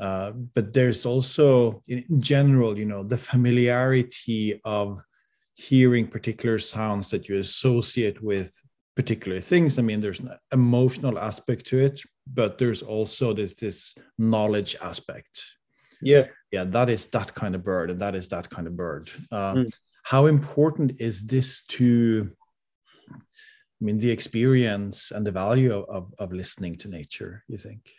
[0.00, 5.00] uh, but there's also in general you know the familiarity of
[5.56, 8.54] hearing particular sounds that you associate with
[8.96, 9.78] particular things.
[9.78, 12.00] I mean there's an emotional aspect to it
[12.34, 15.57] but there's also this this knowledge aspect
[16.02, 16.26] yeah.
[16.50, 19.10] Yeah that is that kind of bird and that is that kind of bird.
[19.30, 19.72] Uh, mm.
[20.02, 22.30] how important is this to
[23.12, 27.90] i mean the experience and the value of, of, of listening to nature you think?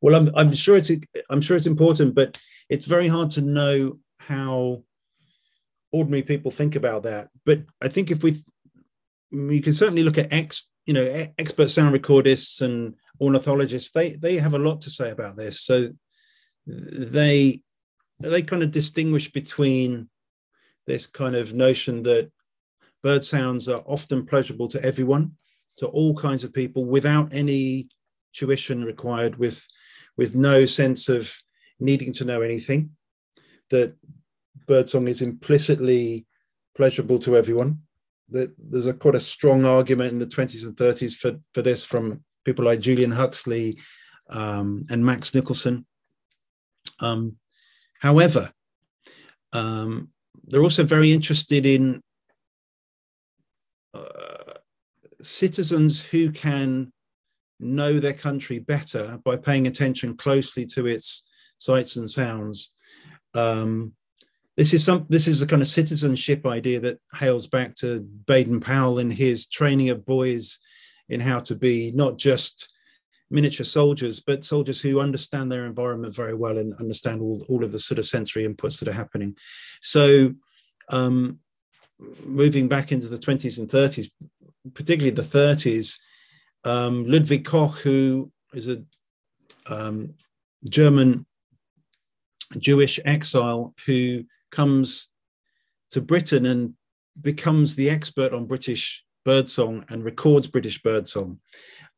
[0.00, 0.90] Well I'm, I'm sure it's
[1.30, 4.82] i'm sure it's important but it's very hard to know how
[5.92, 7.28] ordinary people think about that.
[7.44, 8.42] But i think if we
[9.30, 14.36] you can certainly look at ex you know expert sound recordists and ornithologists they they
[14.36, 15.60] have a lot to say about this.
[15.60, 15.90] So
[16.66, 17.60] they
[18.18, 20.08] they kind of distinguish between
[20.86, 22.30] this kind of notion that
[23.02, 25.32] bird sounds are often pleasurable to everyone
[25.76, 27.88] to all kinds of people without any
[28.32, 29.66] tuition required with
[30.16, 31.34] with no sense of
[31.78, 32.90] needing to know anything
[33.70, 33.94] that
[34.66, 36.26] birdsong is implicitly
[36.74, 37.80] pleasurable to everyone
[38.28, 41.84] that there's a quite a strong argument in the 20s and 30s for, for this
[41.84, 43.78] from people like Julian Huxley
[44.30, 45.86] um, and Max Nicholson.
[47.00, 47.36] Um,
[48.00, 48.52] however,
[49.52, 50.10] um,
[50.46, 52.02] they're also very interested in
[53.94, 54.54] uh,
[55.20, 56.92] citizens who can
[57.58, 61.26] know their country better by paying attention closely to its
[61.58, 62.72] sights and sounds.
[63.34, 63.94] Um,
[64.56, 68.60] this is some this is a kind of citizenship idea that hails back to Baden
[68.60, 70.58] Powell in his training of boys
[71.08, 72.72] in how to be not just
[73.30, 77.72] miniature soldiers, but soldiers who understand their environment very well and understand all, all of
[77.72, 79.36] the sort of sensory inputs that are happening.
[79.82, 80.34] So
[80.90, 81.40] um,
[82.24, 84.10] moving back into the 20s and 30s,
[84.74, 85.98] particularly the 30s,
[86.64, 88.82] um, Ludwig Koch, who is a
[89.68, 90.14] um,
[90.68, 91.26] German
[92.58, 95.08] Jewish exile who comes
[95.90, 96.74] to Britain and
[97.20, 101.40] becomes the expert on British birdsong and records British birdsong.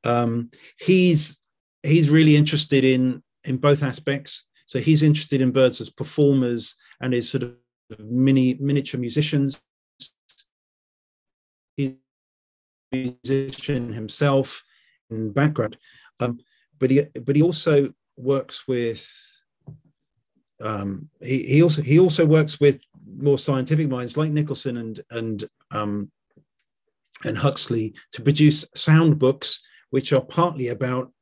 [0.04, 1.40] Um, he's
[1.82, 4.44] he's really interested in in both aspects.
[4.66, 7.54] So he's interested in birds as performers and as sort of
[7.98, 9.62] mini miniature musicians.
[11.76, 11.94] He's
[12.92, 14.62] a musician himself
[15.10, 15.78] in background,
[16.20, 16.40] um,
[16.78, 19.08] but he but he also works with
[20.60, 22.84] um, he, he also he also works with
[23.16, 26.10] more scientific minds like Nicholson and and um,
[27.24, 31.12] and Huxley to produce sound books which are partly about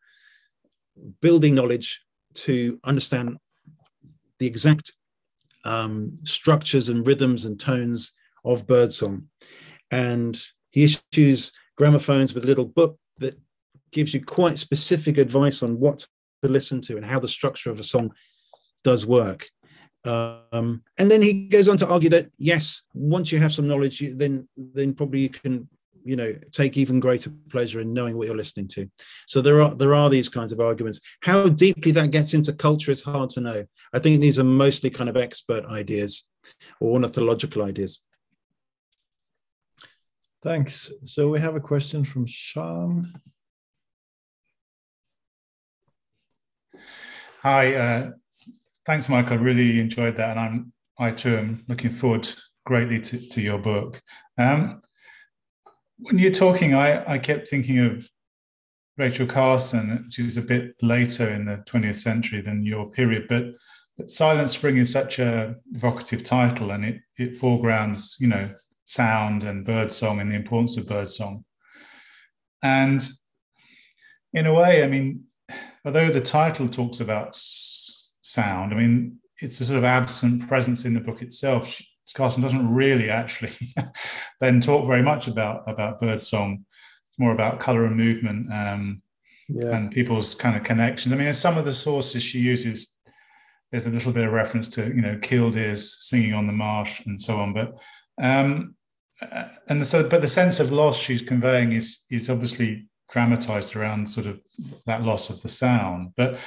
[1.20, 2.00] building knowledge
[2.35, 3.37] to understand
[4.38, 4.92] the exact
[5.64, 8.12] um, structures and rhythms and tones
[8.44, 9.29] of birdsong.
[9.90, 13.38] And he issues gramophones with a little book that
[13.92, 16.07] gives you quite specific advice on what
[16.42, 18.12] to listen to and how the structure of a song
[18.85, 19.48] does work.
[20.05, 24.00] Um, and then he goes on to argue that yes, once you have some knowledge,
[24.00, 25.68] you, then then probably you can
[26.07, 28.90] you know take even greater pleasure in knowing what you're listening to.
[29.27, 31.01] So there are there are these kinds of arguments.
[31.23, 33.64] How deeply that gets into culture is hard to know.
[33.92, 36.27] I think these are mostly kind of expert ideas
[36.81, 38.01] or ornithological ideas.
[40.42, 40.92] Thanks.
[41.05, 43.21] So we have a question from Sean.
[47.42, 48.11] Hi, uh,
[48.87, 49.33] Thanks, Mike.
[49.33, 52.29] I really enjoyed that, and I'm I too am looking forward
[52.65, 54.00] greatly to, to your book.
[54.38, 54.81] Um,
[55.99, 58.09] when you're talking, I, I kept thinking of
[58.99, 63.44] Rachel Carson, is a bit later in the 20th century than your period, but,
[63.99, 68.49] but Silent Spring is such a evocative title, and it it foregrounds you know
[68.85, 71.44] sound and birdsong and the importance of birdsong.
[72.63, 73.07] And
[74.33, 75.25] in a way, I mean,
[75.85, 77.35] although the title talks about
[78.27, 78.73] sound.
[78.73, 81.81] I mean, it's a sort of absent presence in the book itself.
[82.15, 83.52] Carson doesn't really actually
[84.40, 86.65] then talk very much about about bird song.
[87.09, 89.02] It's more about color and movement um,
[89.48, 89.77] yeah.
[89.77, 91.13] and people's kind of connections.
[91.13, 92.94] I mean, in some of the sources she uses,
[93.71, 97.21] there's a little bit of reference to you know killdeers singing on the marsh and
[97.21, 97.52] so on.
[97.52, 97.79] But
[98.21, 98.75] um,
[99.21, 104.09] uh, and so, but the sense of loss she's conveying is is obviously dramatized around
[104.09, 104.40] sort of
[104.87, 106.13] that loss of the sound.
[106.17, 106.38] But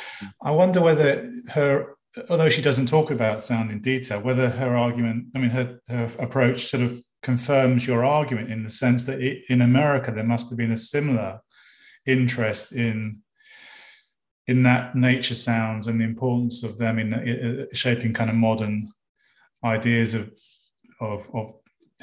[0.41, 1.95] I wonder whether her,
[2.29, 6.09] although she doesn't talk about sound in detail, whether her argument, I mean, her, her
[6.19, 10.49] approach sort of confirms your argument in the sense that it, in America there must
[10.49, 11.41] have been a similar
[12.05, 13.21] interest in
[14.47, 18.35] in that nature sounds and the importance of them in, in uh, shaping kind of
[18.35, 18.91] modern
[19.63, 20.31] ideas of,
[20.99, 21.53] of, of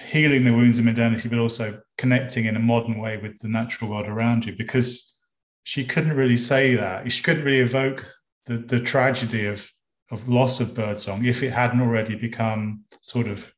[0.00, 3.90] healing the wounds of modernity, but also connecting in a modern way with the natural
[3.90, 4.54] world around you.
[4.57, 5.16] Because
[5.64, 7.11] she couldn't really say that.
[7.11, 8.07] She couldn't really evoke
[8.44, 9.68] the, the tragedy of,
[10.11, 13.52] of loss of birdsong if it hadn't already become sort of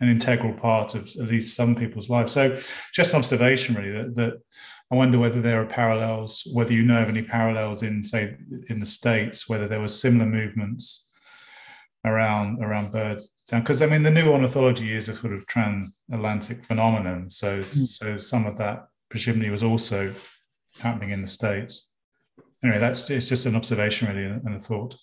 [0.00, 2.32] an integral part of at least some people's lives.
[2.32, 2.58] So,
[2.92, 4.34] just an observation, really, that, that
[4.90, 8.36] I wonder whether there are parallels, whether you know of any parallels in, say,
[8.68, 11.08] in the States, whether there were similar movements
[12.04, 17.30] around around birds because I mean the new ornithology is a sort of transatlantic phenomenon.
[17.30, 17.86] So mm.
[17.86, 20.12] so some of that presumably was also
[20.80, 21.94] happening in the states.
[22.62, 24.96] Anyway, that's it's just an observation really and a thought.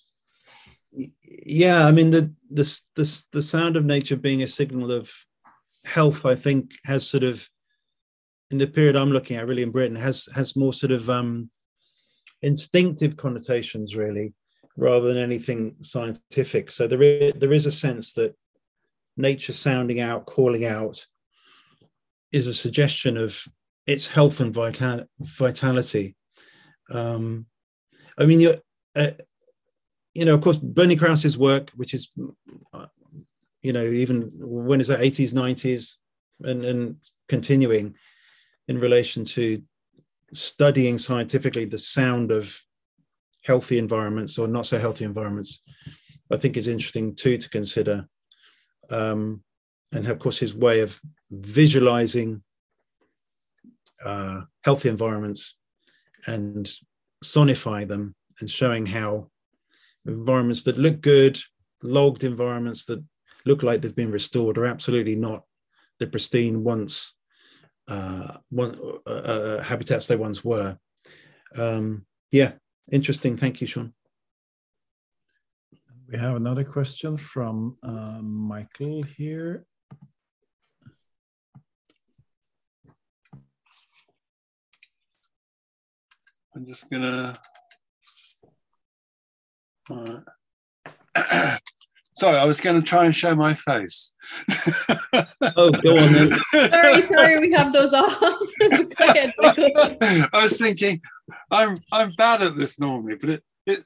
[0.92, 5.10] Yeah, I mean the the the the sound of nature being a signal of
[5.84, 7.48] health, I think, has sort of
[8.50, 11.50] in the period I'm looking at, really in Britain, has has more sort of um,
[12.42, 14.34] instinctive connotations, really,
[14.76, 16.70] rather than anything scientific.
[16.70, 18.34] So there is, there is a sense that
[19.16, 21.06] nature sounding out, calling out,
[22.32, 23.42] is a suggestion of
[23.86, 26.16] its health and vital, vitality.
[26.90, 27.46] Um,
[28.18, 28.56] I mean,
[28.94, 29.10] uh,
[30.14, 32.10] you know, of course, Bernie Krause's work, which is,
[33.62, 35.96] you know, even when is that, 80s, 90s,
[36.42, 36.96] and, and
[37.28, 37.94] continuing
[38.68, 39.62] in relation to
[40.34, 42.62] studying scientifically the sound of
[43.44, 45.60] healthy environments or not so healthy environments,
[46.30, 48.08] I think is interesting too to consider.
[48.90, 49.42] Um,
[49.92, 51.00] and of course, his way of
[51.30, 52.42] visualizing
[54.04, 55.56] uh, healthy environments
[56.26, 56.70] and
[57.24, 59.28] sonifying them and showing how
[60.06, 61.38] environments that look good,
[61.82, 63.04] logged environments that
[63.44, 65.44] look like they've been restored, are absolutely not
[65.98, 67.16] the pristine once
[67.88, 70.78] uh, one, uh, uh, habitats they once were.
[71.56, 72.52] Um, yeah,
[72.90, 73.36] Interesting.
[73.36, 73.94] Thank you, Sean.
[76.08, 79.64] We have another question from uh, Michael here.
[86.54, 87.38] I'm just gonna.
[89.90, 90.20] Uh,
[92.14, 94.12] sorry, I was going to try and show my face.
[95.56, 96.32] oh, go on then.
[96.52, 98.16] sorry, sorry, we have those off.
[98.62, 101.00] I was thinking,
[101.50, 103.84] I'm I'm bad at this normally, but it, it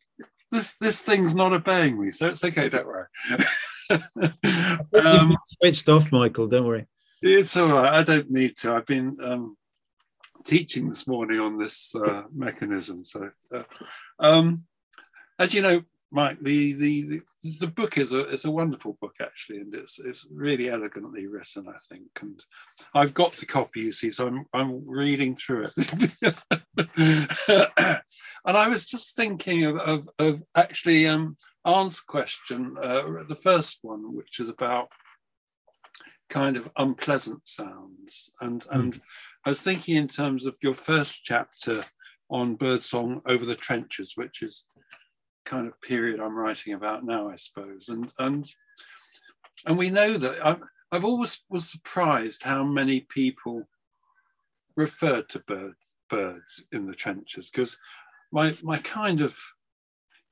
[0.53, 2.69] this this thing's not obeying me, so it's okay.
[2.69, 3.07] Don't worry.
[5.05, 6.49] um, switched off, Michael.
[6.49, 6.87] Don't worry.
[7.23, 7.95] It's all right.
[7.95, 8.75] I don't need to.
[8.75, 9.57] I've been um,
[10.45, 13.05] teaching this morning on this uh, mechanism.
[13.05, 13.63] So, uh,
[14.19, 14.65] um,
[15.39, 15.83] as you know,
[16.13, 17.21] Mike, the, the
[17.61, 21.67] the book is a is a wonderful book actually, and it's it's really elegantly written,
[21.69, 22.09] I think.
[22.21, 22.43] And
[22.95, 26.45] I've got the copy, you see, so I'm I'm reading through it.
[28.47, 33.79] and I was just thinking of of, of actually um, Arne's question, uh, the first
[33.83, 34.89] one, which is about
[36.29, 38.75] kind of unpleasant sounds, and mm.
[38.75, 39.01] and
[39.45, 41.85] I was thinking in terms of your first chapter
[42.31, 44.65] on birdsong over the trenches, which is
[45.47, 47.89] kind of period I'm writing about now, I suppose.
[47.89, 48.47] And and
[49.65, 50.57] and we know that i
[50.93, 53.67] I've always was surprised how many people
[54.77, 57.77] referred to birds birds in the trenches because
[58.31, 59.37] my my kind of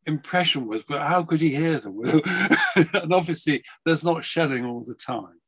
[0.07, 2.01] impression was, but how could he hear them?
[2.95, 5.41] and obviously, there's not shelling all the time.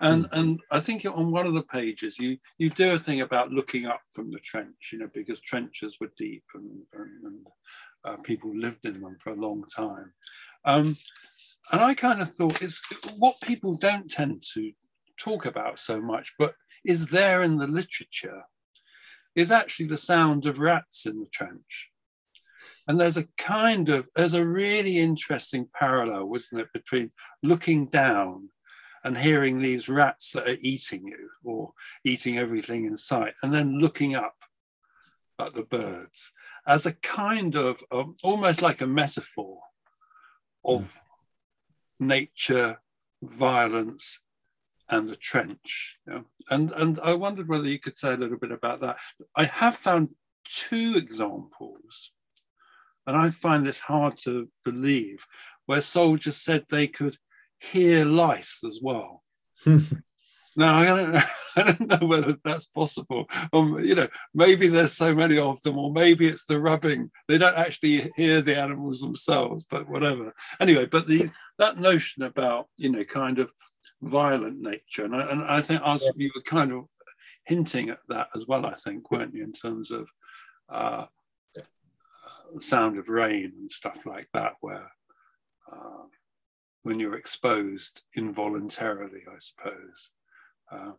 [0.00, 0.28] And mm.
[0.32, 3.86] and I think on one of the pages you you do a thing about looking
[3.86, 7.46] up from the trench, you know, because trenches were deep and, and, and
[8.04, 10.12] uh, people lived in them for a long time.
[10.64, 10.96] Um,
[11.72, 12.80] and I kind of thought it's
[13.16, 14.72] what people don't tend to
[15.18, 18.42] talk about so much, but is there in the literature,
[19.36, 21.90] is actually the sound of rats in the trench.
[22.88, 28.48] And there's a kind of, there's a really interesting parallel, wasn't it, between looking down
[29.04, 31.72] and hearing these rats that are eating you or
[32.04, 34.34] eating everything in sight, and then looking up
[35.38, 36.32] at the birds
[36.66, 39.58] as a kind of um, almost like a metaphor
[40.64, 42.06] of mm.
[42.06, 42.80] nature,
[43.22, 44.20] violence,
[44.88, 45.98] and the trench.
[46.06, 46.24] You know?
[46.50, 48.98] And and I wondered whether you could say a little bit about that.
[49.36, 50.10] I have found
[50.44, 52.12] two examples,
[53.06, 55.26] and I find this hard to believe,
[55.66, 57.16] where soldiers said they could
[57.58, 59.22] hear lice as well.
[60.56, 61.20] No, I don't, know,
[61.56, 63.26] I don't know whether that's possible.
[63.52, 67.10] Um, you know, maybe there's so many of them, or maybe it's the rubbing.
[67.28, 70.34] They don't actually hear the animals themselves, but whatever.
[70.60, 73.52] Anyway, but the that notion about you know kind of
[74.02, 76.84] violent nature, and I, and I think I was, you were kind of
[77.44, 78.66] hinting at that as well.
[78.66, 80.08] I think, weren't you, in terms of
[80.68, 81.06] uh,
[82.58, 84.90] sound of rain and stuff like that, where
[85.70, 86.04] uh,
[86.82, 90.10] when you're exposed involuntarily, I suppose.
[90.70, 90.92] Uh,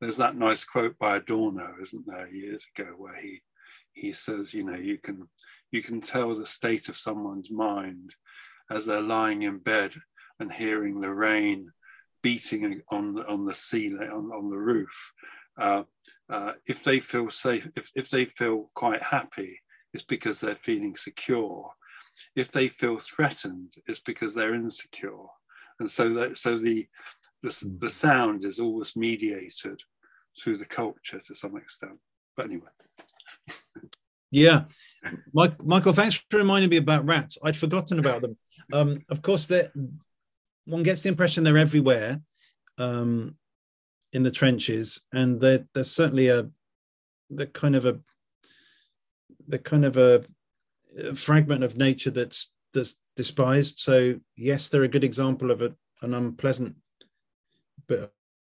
[0.00, 3.42] there's that nice quote by Adorno, isn't there, years ago, where he
[3.92, 5.28] he says, you know, you can
[5.72, 8.14] you can tell the state of someone's mind
[8.70, 9.94] as they're lying in bed
[10.38, 11.70] and hearing the rain
[12.22, 15.12] beating on on the ceiling on, on the roof.
[15.56, 15.82] Uh,
[16.30, 19.58] uh, if they feel safe, if, if they feel quite happy,
[19.92, 21.70] it's because they're feeling secure.
[22.36, 25.26] If they feel threatened, it's because they're insecure.
[25.80, 26.86] And so that so the
[27.42, 27.80] the, mm.
[27.80, 29.80] the sound is always mediated
[30.40, 31.98] through the culture to some extent.
[32.36, 32.68] But anyway.
[34.30, 34.64] yeah.
[35.32, 37.38] Mike, Michael, thanks for reminding me about rats.
[37.42, 38.36] I'd forgotten about them.
[38.72, 39.50] Um, of course,
[40.66, 42.20] one gets the impression they're everywhere
[42.76, 43.36] um,
[44.12, 46.48] in the trenches, and there's certainly a
[47.30, 48.00] the kind of a
[49.46, 50.24] the kind of a,
[50.98, 53.78] a, fragment of nature that's that's despised.
[53.78, 56.76] So yes, they're a good example of a, an unpleasant
[57.88, 58.10] bit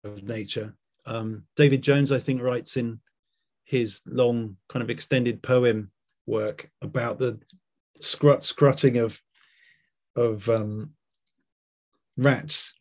[0.03, 0.75] of nature.
[1.05, 2.99] Um, David Jones, I think, writes in
[3.63, 5.91] his long kind of extended poem
[6.25, 7.39] work about the
[7.99, 9.19] scrut scrutting of
[10.15, 10.91] of um,
[12.17, 12.73] rats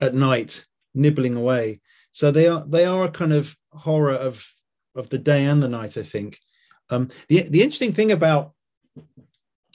[0.00, 1.80] at night nibbling away.
[2.10, 4.46] So they are they are a kind of horror of
[4.94, 5.96] of the day and the night.
[5.96, 6.38] I think.
[6.90, 8.52] Um, the the interesting thing about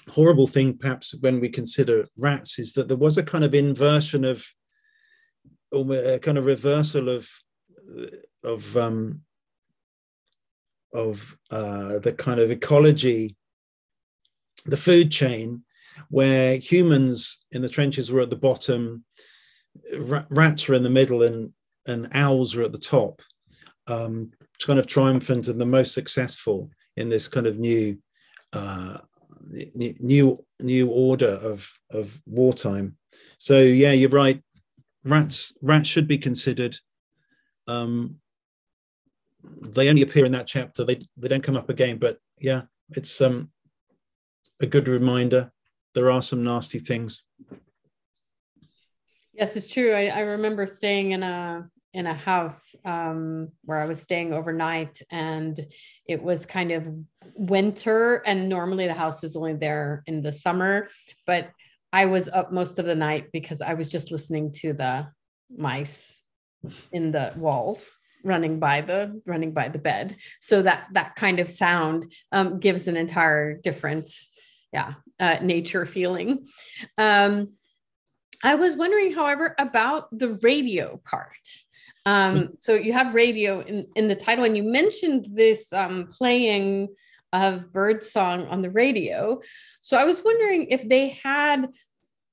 [0.09, 4.25] horrible thing, perhaps when we consider rats, is that there was a kind of inversion
[4.25, 4.45] of
[5.73, 7.29] a kind of reversal of
[8.43, 9.21] of um,
[10.93, 13.35] of uh, the kind of ecology,
[14.65, 15.63] the food chain,
[16.09, 19.03] where humans in the trenches were at the bottom,
[20.29, 21.51] rats were in the middle, and
[21.85, 23.21] and owls were at the top,
[23.87, 24.31] um,
[24.65, 27.97] kind of triumphant and the most successful in this kind of new
[28.53, 28.97] uh,
[29.99, 32.97] new new order of of wartime.
[33.37, 34.41] So yeah, you're right
[35.03, 36.77] rats rats should be considered.
[37.67, 38.17] Um,
[39.43, 40.83] they only appear in that chapter.
[40.85, 41.97] They they don't come up again.
[41.97, 43.51] But yeah, it's um
[44.61, 45.51] a good reminder.
[45.93, 47.23] There are some nasty things.
[49.33, 49.91] Yes, it's true.
[49.91, 54.99] I, I remember staying in a in a house um, where I was staying overnight,
[55.11, 55.59] and
[56.07, 56.87] it was kind of
[57.35, 58.23] winter.
[58.25, 60.89] And normally the house is only there in the summer,
[61.27, 61.49] but
[61.93, 65.07] I was up most of the night because I was just listening to the
[65.55, 66.23] mice
[66.91, 70.15] in the walls running by the running by the bed.
[70.41, 74.09] So that that kind of sound um, gives an entire different
[74.71, 76.47] yeah uh, nature feeling.
[76.97, 77.53] Um,
[78.45, 81.47] i was wondering however about the radio part.
[82.05, 82.45] Um, hmm.
[82.59, 86.89] so you have radio in, in the title and you mentioned this um, playing
[87.33, 89.41] of birdsong on the radio.
[89.81, 91.67] So I was wondering if they had,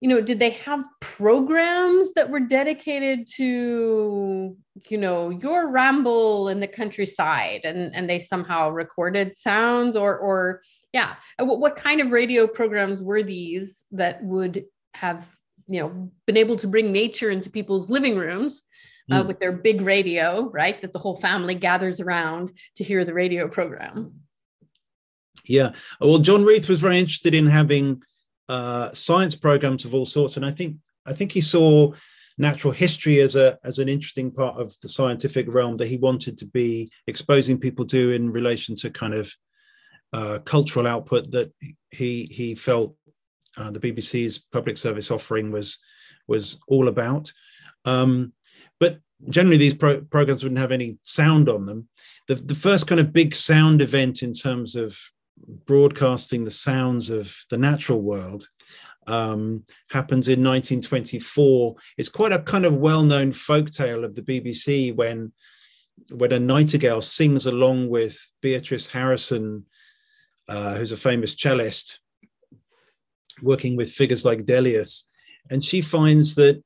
[0.01, 4.57] you know, did they have programs that were dedicated to,
[4.88, 10.62] you know, your ramble in the countryside and, and they somehow recorded sounds or, or
[10.92, 15.26] yeah, what, what kind of radio programs were these that would have,
[15.66, 18.62] you know, been able to bring nature into people's living rooms
[19.11, 19.26] uh, mm.
[19.26, 20.80] with their big radio, right?
[20.82, 24.20] That the whole family gathers around to hear the radio program.
[25.51, 25.72] Yeah.
[26.01, 28.03] Well, John Reith was very interested in having
[28.48, 30.76] uh, science programs of all sorts, and I think
[31.07, 31.92] I think he saw
[32.38, 36.38] natural history as a as an interesting part of the scientific realm that he wanted
[36.38, 39.32] to be exposing people to in relation to kind of
[40.12, 41.53] uh, cultural output that
[41.90, 42.96] he he felt
[43.57, 45.78] uh, the BBC's public service offering was
[46.28, 47.32] was all about.
[47.84, 48.32] Um,
[48.78, 51.88] but generally, these pro- programs wouldn't have any sound on them.
[52.28, 54.98] The, the first kind of big sound event in terms of
[55.66, 58.49] broadcasting the sounds of the natural world
[59.07, 61.74] um, happens in 1924.
[61.97, 65.32] It's quite a kind of well-known folk tale of the BBC when
[66.12, 69.66] when a nightingale sings along with Beatrice Harrison,
[70.49, 72.01] uh, who's a famous cellist,
[73.43, 75.05] working with figures like Delius,
[75.51, 76.62] and she finds that,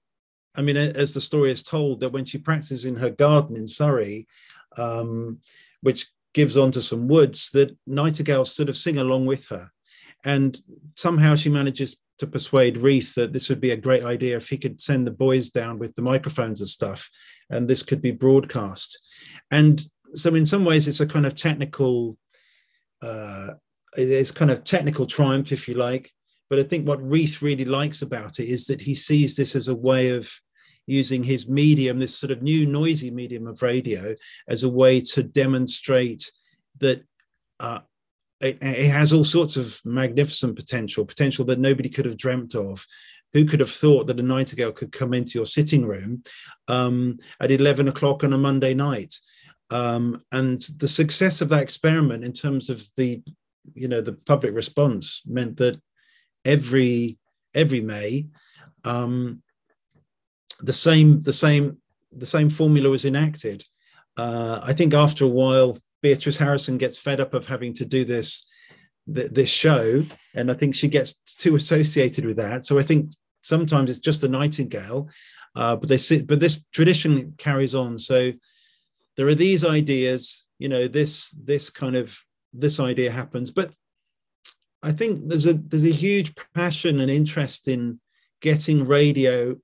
[0.55, 3.67] I mean, as the story is told, that when she practices in her garden in
[3.67, 4.27] Surrey,
[4.77, 5.41] um,
[5.81, 9.71] which gives onto some woods that nightingales sort of sing along with her
[10.25, 10.59] and
[10.97, 14.57] somehow she manages to persuade Reith that this would be a great idea if he
[14.57, 17.11] could send the boys down with the microphones and stuff,
[17.51, 19.01] and this could be broadcast.
[19.51, 19.83] And
[20.15, 22.17] so, in some ways, it's a kind of technical,
[23.03, 23.55] uh,
[23.97, 26.11] it's kind of technical triumph, if you like.
[26.49, 29.69] But I think what Reith really likes about it is that he sees this as
[29.69, 30.31] a way of
[30.87, 34.15] using his medium, this sort of new noisy medium of radio,
[34.49, 36.31] as a way to demonstrate
[36.81, 37.03] that
[37.61, 37.81] uh,
[38.41, 42.87] it, it, has all sorts of magnificent potential, potential that nobody could have dreamt of.
[43.33, 46.23] Who could have thought that a nightingale could come into your sitting room
[46.69, 49.15] um, at 11 o'clock on a Monday night?
[49.71, 53.23] Um, and the success of that experiment in terms of the,
[53.75, 55.81] you know, the public response meant that
[56.45, 57.19] every
[57.55, 58.27] every May,
[58.85, 59.43] um,
[60.61, 61.79] the same the same
[62.17, 63.65] the same formula was enacted.
[64.17, 68.05] Uh, I think after a while, Beatrice Harrison gets fed up of having to do
[68.05, 68.47] this
[69.07, 70.03] this show,
[70.35, 72.65] and I think she gets too associated with that.
[72.65, 73.11] So I think
[73.43, 75.11] sometimes it's just the nightingale,
[75.55, 77.99] uh, but they sit, but this tradition carries on.
[77.99, 78.33] So
[79.17, 82.19] there are these ideas, you know, this this kind of
[82.53, 83.73] this idea happens, but
[84.83, 88.01] I think there's a there's a huge passion and interest in
[88.41, 89.57] getting radio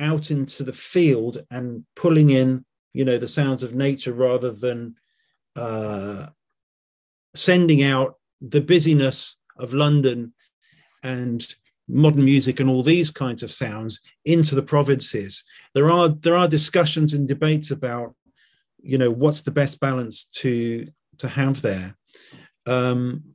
[0.00, 4.94] out into the field and pulling in, you know, the sounds of nature rather than
[5.56, 6.26] uh,
[7.34, 10.32] sending out the busyness of London
[11.02, 11.54] and
[11.88, 15.42] modern music and all these kinds of sounds into the provinces.
[15.74, 18.14] There are there are discussions and debates about,
[18.78, 20.86] you know, what's the best balance to
[21.18, 21.96] to have there.
[22.66, 23.34] Um,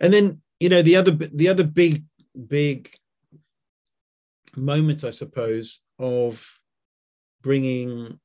[0.00, 2.04] and then you know the other the other big
[2.46, 2.94] big
[4.56, 6.58] moment, I suppose, of
[7.42, 8.18] bringing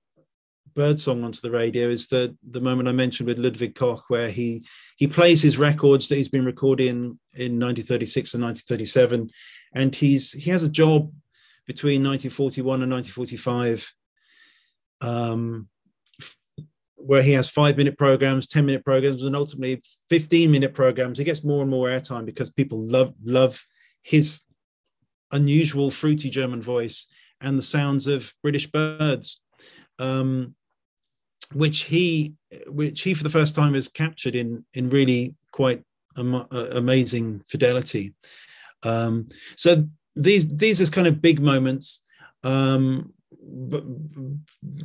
[0.74, 4.66] birdsong onto the radio is the the moment I mentioned with Ludwig Koch, where he
[4.98, 9.30] he plays his records that he's been recording in 1936 and 1937,
[9.74, 11.12] and he's he has a job
[11.68, 13.94] between 1941 and 1945,
[15.02, 15.68] um,
[16.96, 21.18] where he has five minute programs, 10 minute programs, and ultimately 15 minute programs.
[21.18, 23.66] He gets more and more airtime because people love love
[24.02, 24.42] his
[25.32, 27.08] unusual fruity German voice
[27.42, 29.42] and the sounds of British birds.
[29.98, 30.56] Um,
[31.54, 32.36] which he
[32.68, 35.84] which he for the first time has captured in in really quite
[36.18, 38.14] am- amazing fidelity
[38.84, 42.04] um, so these these are kind of big moments
[42.44, 43.84] um, but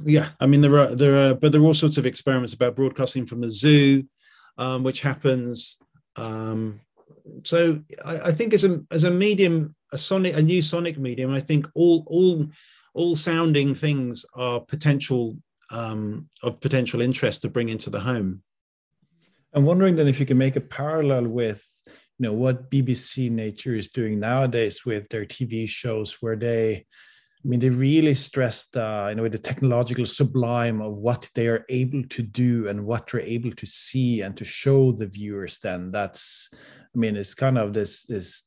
[0.04, 2.76] yeah i mean there are there are but there are all sorts of experiments about
[2.76, 4.04] broadcasting from the zoo
[4.58, 5.78] um, which happens
[6.16, 6.80] um,
[7.42, 11.30] so I, I, think as a as a medium a sonic a new sonic medium
[11.30, 12.46] i think all all
[12.94, 15.36] all sounding things are potential
[15.70, 18.42] um, of potential interest to bring into the home.
[19.52, 23.74] I'm wondering then if you can make a parallel with you know what BBC Nature
[23.74, 29.06] is doing nowadays with their TV shows, where they, I mean, they really stress the
[29.10, 33.20] you know the technological sublime of what they are able to do and what they're
[33.20, 35.58] able to see and to show the viewers.
[35.58, 38.42] Then that's, I mean, it's kind of this this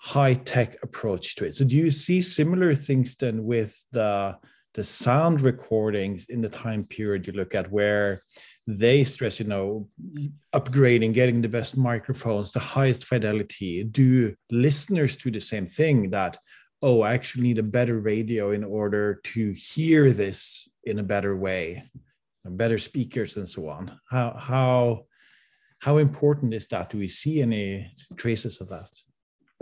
[0.00, 1.56] high tech approach to it.
[1.56, 4.36] So do you see similar things then with the
[4.74, 8.22] the sound recordings in the time period you look at where
[8.68, 9.88] they stress you know
[10.54, 13.84] upgrading getting the best microphones the highest fidelity?
[13.84, 16.38] Do listeners do the same thing that
[16.82, 21.36] oh i actually need a better radio in order to hear this in a better
[21.36, 21.84] way
[22.44, 23.98] better speakers and so on?
[24.08, 25.06] How how
[25.80, 26.90] how important is that?
[26.90, 28.88] Do we see any traces of that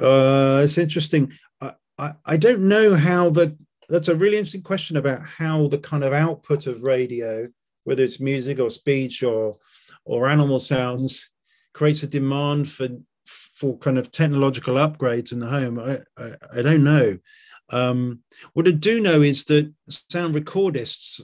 [0.01, 3.57] uh it's interesting I, I, I don't know how the
[3.89, 7.49] that's a really interesting question about how the kind of output of radio,
[7.85, 9.59] whether it's music or speech or
[10.05, 11.31] or animal sounds,
[11.73, 12.89] creates a demand for
[13.27, 15.79] for kind of technological upgrades in the home.
[15.79, 17.19] I I, I don't know.
[17.71, 18.21] Um,
[18.55, 21.21] what I do know is that sound recordists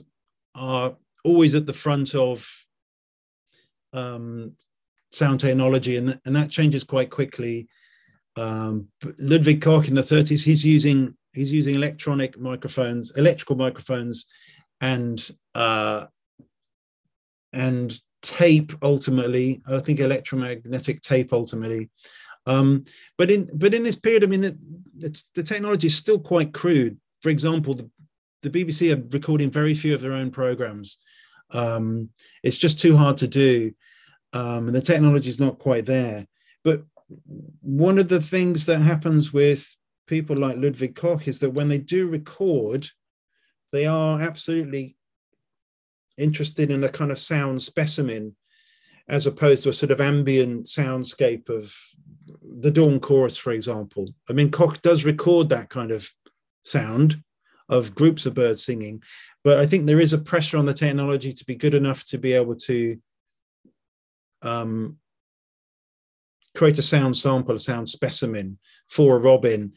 [0.53, 2.47] are always at the front of
[3.93, 4.53] um,
[5.11, 7.67] sound technology, and, and that changes quite quickly.
[8.37, 14.25] Um, Ludwig Koch in the 30s, he's using he's using electronic microphones, electrical microphones,
[14.81, 16.05] and uh,
[17.53, 19.61] and tape ultimately.
[19.67, 21.89] I think electromagnetic tape ultimately.
[22.45, 22.83] Um,
[23.17, 26.97] but in but in this period, I mean, the, the technology is still quite crude.
[27.21, 27.89] For example, the,
[28.41, 30.99] the BBC are recording very few of their own programs.
[31.51, 32.09] Um,
[32.43, 33.73] it's just too hard to do,
[34.33, 36.27] um, and the technology is not quite there.
[36.63, 36.83] But
[37.61, 39.75] one of the things that happens with
[40.07, 42.87] people like Ludwig Koch is that when they do record,
[43.71, 44.95] they are absolutely
[46.17, 48.35] interested in a kind of sound specimen
[49.07, 51.75] as opposed to a sort of ambient soundscape of
[52.59, 54.09] the dawn chorus, for example.
[54.29, 56.09] I mean, Koch does record that kind of
[56.63, 57.21] sound
[57.69, 59.03] of groups of birds singing,
[59.43, 62.17] but I think there is a pressure on the technology to be good enough to
[62.17, 62.97] be able to
[64.41, 64.97] um,
[66.55, 69.73] create a sound sample, a sound specimen for a robin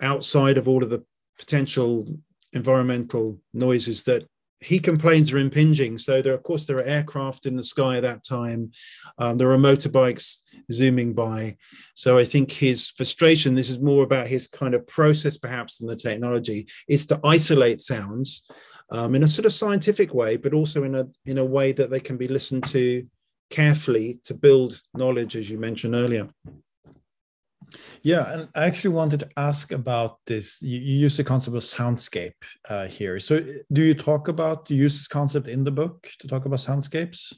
[0.00, 1.04] outside of all of the
[1.38, 2.06] potential
[2.52, 4.26] environmental noises that
[4.60, 5.96] he complains are impinging.
[5.96, 8.72] So there, of course, there are aircraft in the sky at that time.
[9.16, 11.56] Um, there are motorbikes zooming by.
[11.94, 15.88] So I think his frustration, this is more about his kind of process, perhaps, than
[15.88, 18.42] the technology, is to isolate sounds
[18.90, 21.90] um, in a sort of scientific way, but also in a in a way that
[21.90, 23.06] they can be listened to
[23.50, 26.28] carefully to build knowledge, as you mentioned earlier.
[28.02, 30.60] Yeah, and I actually wanted to ask about this.
[30.62, 32.34] You, you use the concept of soundscape
[32.68, 33.20] uh, here.
[33.20, 36.46] So, do you talk about do you use this concept in the book to talk
[36.46, 37.32] about soundscapes?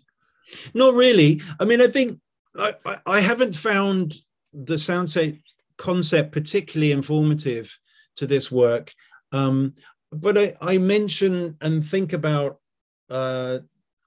[0.75, 1.41] Not really.
[1.61, 2.19] I mean, I think
[2.57, 2.75] I,
[3.07, 4.15] I, haven't found
[4.53, 5.41] the soundscape
[5.79, 7.79] concept particularly informative
[8.17, 8.93] to this work.
[9.33, 9.75] Um,
[10.11, 12.59] but I, I mention and think about
[13.09, 13.61] uh,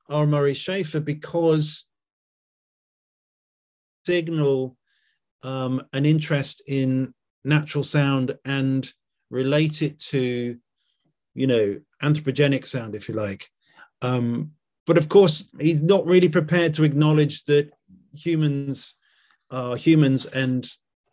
[0.09, 0.27] R.
[0.27, 1.87] Murray Schafer because
[4.05, 4.77] signal
[5.43, 8.91] um, an interest in natural sound and
[9.29, 10.57] relate it to,
[11.33, 13.49] you know, anthropogenic sound, if you like.
[14.01, 14.51] Um,
[14.87, 17.71] but of course, he's not really prepared to acknowledge that
[18.13, 18.95] humans
[19.51, 20.69] are humans, and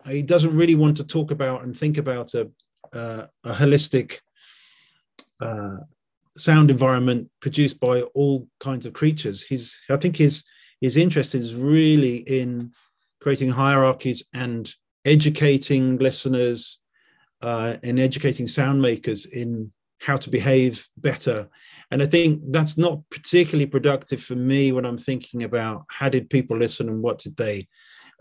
[0.07, 2.51] he doesn't really want to talk about and think about a,
[2.93, 4.19] uh, a holistic
[5.41, 5.77] uh,
[6.37, 9.43] sound environment produced by all kinds of creatures.
[9.43, 10.45] He's, I think, his
[10.83, 12.73] his interest is really in
[13.21, 14.75] creating hierarchies and
[15.05, 16.81] educating listeners
[17.41, 21.49] uh, and educating sound makers in how to behave better.
[21.93, 26.29] And I think that's not particularly productive for me when I'm thinking about how did
[26.29, 27.69] people listen and what did they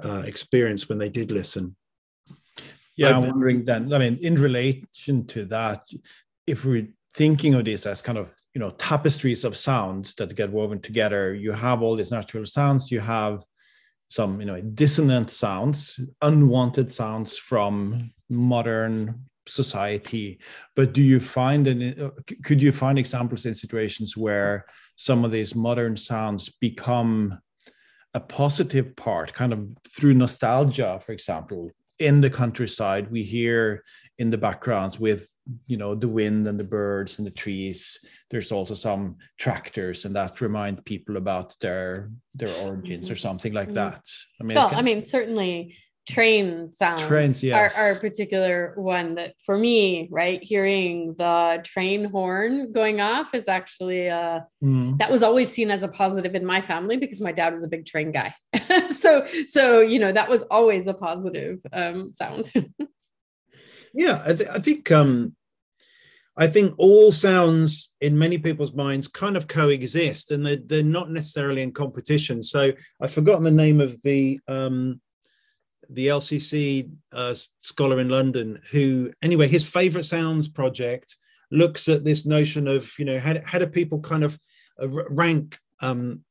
[0.03, 1.76] uh, experience when they did listen.
[2.95, 5.82] Yeah, I'm wondering then, I mean, in relation to that,
[6.45, 10.52] if we're thinking of this as kind of you know tapestries of sound that get
[10.52, 11.34] woven together.
[11.34, 12.91] You have all these natural sounds.
[12.91, 13.43] You have
[14.10, 20.39] some you know dissonant sounds unwanted sounds from modern society.
[20.76, 22.10] But do you find any uh,
[22.43, 27.39] could you find examples in situations where some of these modern sounds become
[28.14, 31.72] a positive part kind of through nostalgia for example
[32.02, 33.84] in the countryside we hear
[34.18, 35.28] in the backgrounds with
[35.68, 37.99] you know the wind and the birds and the trees
[38.30, 43.22] there's also some tractors and that remind people about their their origins or mm-hmm.
[43.22, 43.76] something like mm-hmm.
[43.76, 44.04] that
[44.39, 45.76] i mean well can, i mean certainly
[46.10, 47.78] train sounds trains yes.
[47.78, 53.36] are, are a particular one that for me right hearing the train horn going off
[53.36, 54.97] is actually uh mm.
[54.97, 57.68] that was always seen as a positive in my family because my dad was a
[57.68, 58.34] big train guy
[58.95, 62.51] so so you know that was always a positive um sound
[63.93, 65.36] yeah I, th- I think um
[66.38, 71.11] I think all sounds in many people's minds kind of coexist and they're, they're not
[71.11, 72.41] necessarily in competition.
[72.41, 72.71] So
[73.01, 75.01] I've forgotten the name of the um,
[75.89, 81.15] the LCC uh, scholar in London who, anyway, his favorite sounds project
[81.51, 84.39] looks at this notion of, you know, how, how do people kind of
[84.82, 86.23] uh, rank um,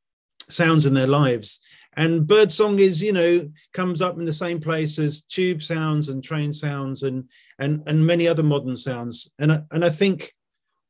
[0.49, 1.61] sounds in their lives?
[1.97, 6.23] And birdsong is, you know, comes up in the same place as tube sounds and
[6.23, 7.29] train sounds and
[7.59, 9.31] and and many other modern sounds.
[9.39, 10.33] And I, and I think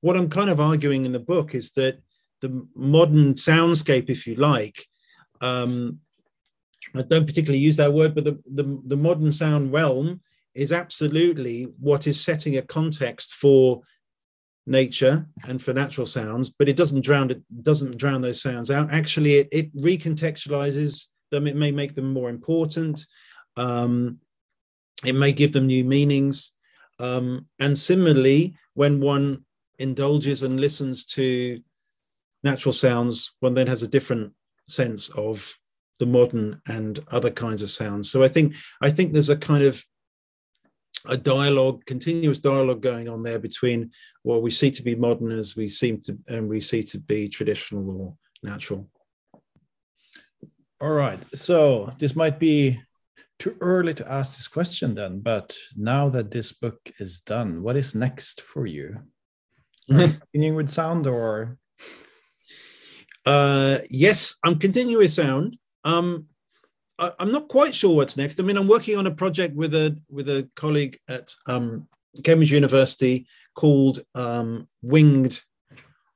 [0.02, 2.00] what I'm kind of arguing in the book is that
[2.40, 4.86] the modern soundscape, if you like,
[5.40, 6.00] um,
[6.94, 10.20] I don't particularly use that word, but the, the, the modern sound realm
[10.54, 13.82] is absolutely what is setting a context for
[14.66, 18.92] nature and for natural sounds, but it doesn't drown it doesn't drown those sounds out.
[18.92, 21.46] Actually, it, it recontextualizes them.
[21.46, 23.06] It may make them more important.
[23.56, 24.18] Um,
[25.04, 26.52] it may give them new meanings.
[26.98, 29.44] Um, and similarly, when one
[29.78, 31.60] indulges and listens to
[32.42, 34.32] natural sounds, one then has a different
[34.68, 35.54] sense of
[35.98, 38.10] the modern and other kinds of sounds.
[38.10, 39.84] So I think I think there's a kind of
[41.06, 43.90] a dialogue, continuous dialogue going on there between
[44.22, 47.28] what we see to be modern as we seem to and we see to be
[47.28, 48.88] traditional or natural.
[50.80, 51.22] All right.
[51.34, 52.80] So this might be
[53.38, 57.76] too early to ask this question then, but now that this book is done, what
[57.76, 58.98] is next for you?
[59.88, 61.56] continuing with sound or
[63.26, 65.56] uh yes, I'm continuing with sound.
[65.84, 66.26] Um,
[67.00, 68.38] I, am not quite sure what's next.
[68.38, 71.88] I mean, I'm working on a project with a with a colleague at um,
[72.22, 75.42] Cambridge University called um, Winged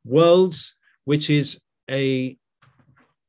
[0.04, 2.36] Worlds, which is a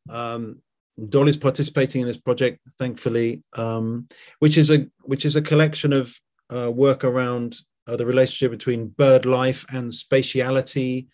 [0.09, 0.61] um,
[1.09, 4.07] Dolly's participating in this project, thankfully, um,
[4.39, 6.13] which is a which is a collection of
[6.49, 11.07] uh, work around uh, the relationship between bird life and spatiality,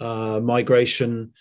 [0.00, 1.32] uh, migration,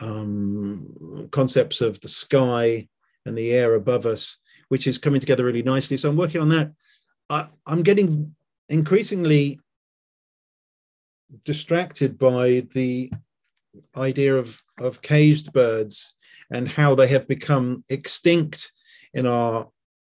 [0.00, 2.86] um, concepts of the sky
[3.26, 5.96] and the air above us, which is coming together really nicely.
[5.96, 6.72] So I'm working on that.
[7.28, 8.34] I, I'm getting
[8.68, 9.60] increasingly
[11.44, 13.12] distracted by the
[13.96, 16.14] idea of, of caged birds
[16.50, 18.72] and how they have become extinct
[19.14, 19.68] in our,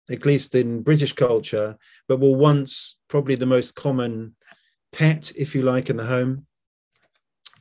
[0.10, 1.78] at least in British culture,
[2.08, 4.36] but were once probably the most common
[4.92, 6.46] pet, if you like, in the home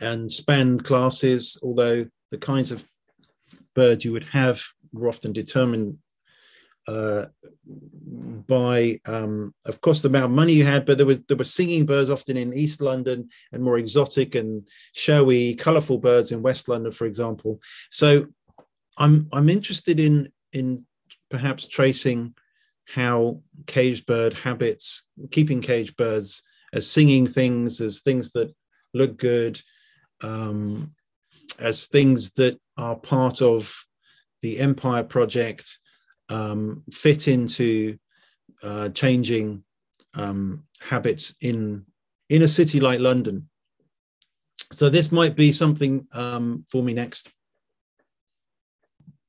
[0.01, 2.85] and spanned classes, although the kinds of
[3.75, 4.63] bird you would have
[4.99, 5.99] were often determined
[6.89, 7.27] uh,
[8.47, 11.45] by, um, of course, the amount of money you had, but there was there were
[11.45, 16.69] singing birds often in East London and more exotic and showy, colourful birds in West
[16.69, 17.61] London, for example.
[17.91, 18.27] So,
[18.99, 20.87] I'm I'm interested in in
[21.29, 22.35] perhaps tracing
[22.87, 26.43] how caged bird habits, keeping caged birds
[26.73, 28.55] as singing things, as things that
[28.95, 29.61] look good,
[30.21, 30.95] um,
[31.59, 33.86] as things that are part of
[34.47, 35.79] the Empire project
[36.29, 37.99] um, fit into
[38.63, 39.65] uh, changing
[40.15, 41.85] um, habits in
[42.29, 43.49] in a city like London.
[44.71, 47.29] So this might be something um, for me next.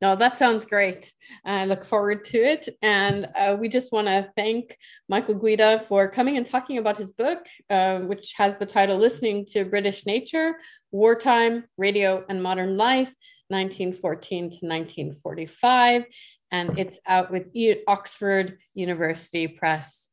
[0.03, 1.11] No, that sounds great.
[1.43, 2.70] I look forward to it.
[2.84, 4.78] And uh, we just want to thank
[5.09, 7.41] Michael Guida for coming and talking about his book,
[7.72, 10.59] uh, which has the title Listening to British Nature
[10.91, 13.11] Wartime, Radio, and Modern Life,
[13.49, 16.05] 1914 to 1945
[16.51, 17.47] and it's out with
[17.87, 20.09] Oxford University Press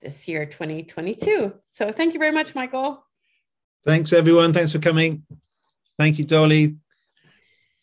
[0.00, 1.52] this year, 2022.
[1.64, 3.04] So thank you very much, Michael.
[3.84, 4.52] Thanks, everyone.
[4.52, 5.24] Thanks for coming.
[5.98, 6.76] Thank you, Dolly.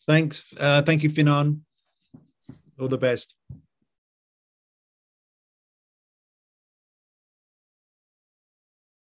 [0.08, 0.54] Thanks.
[0.60, 1.62] Uh, thank you, Finn-Arne.
[2.80, 3.36] All the best.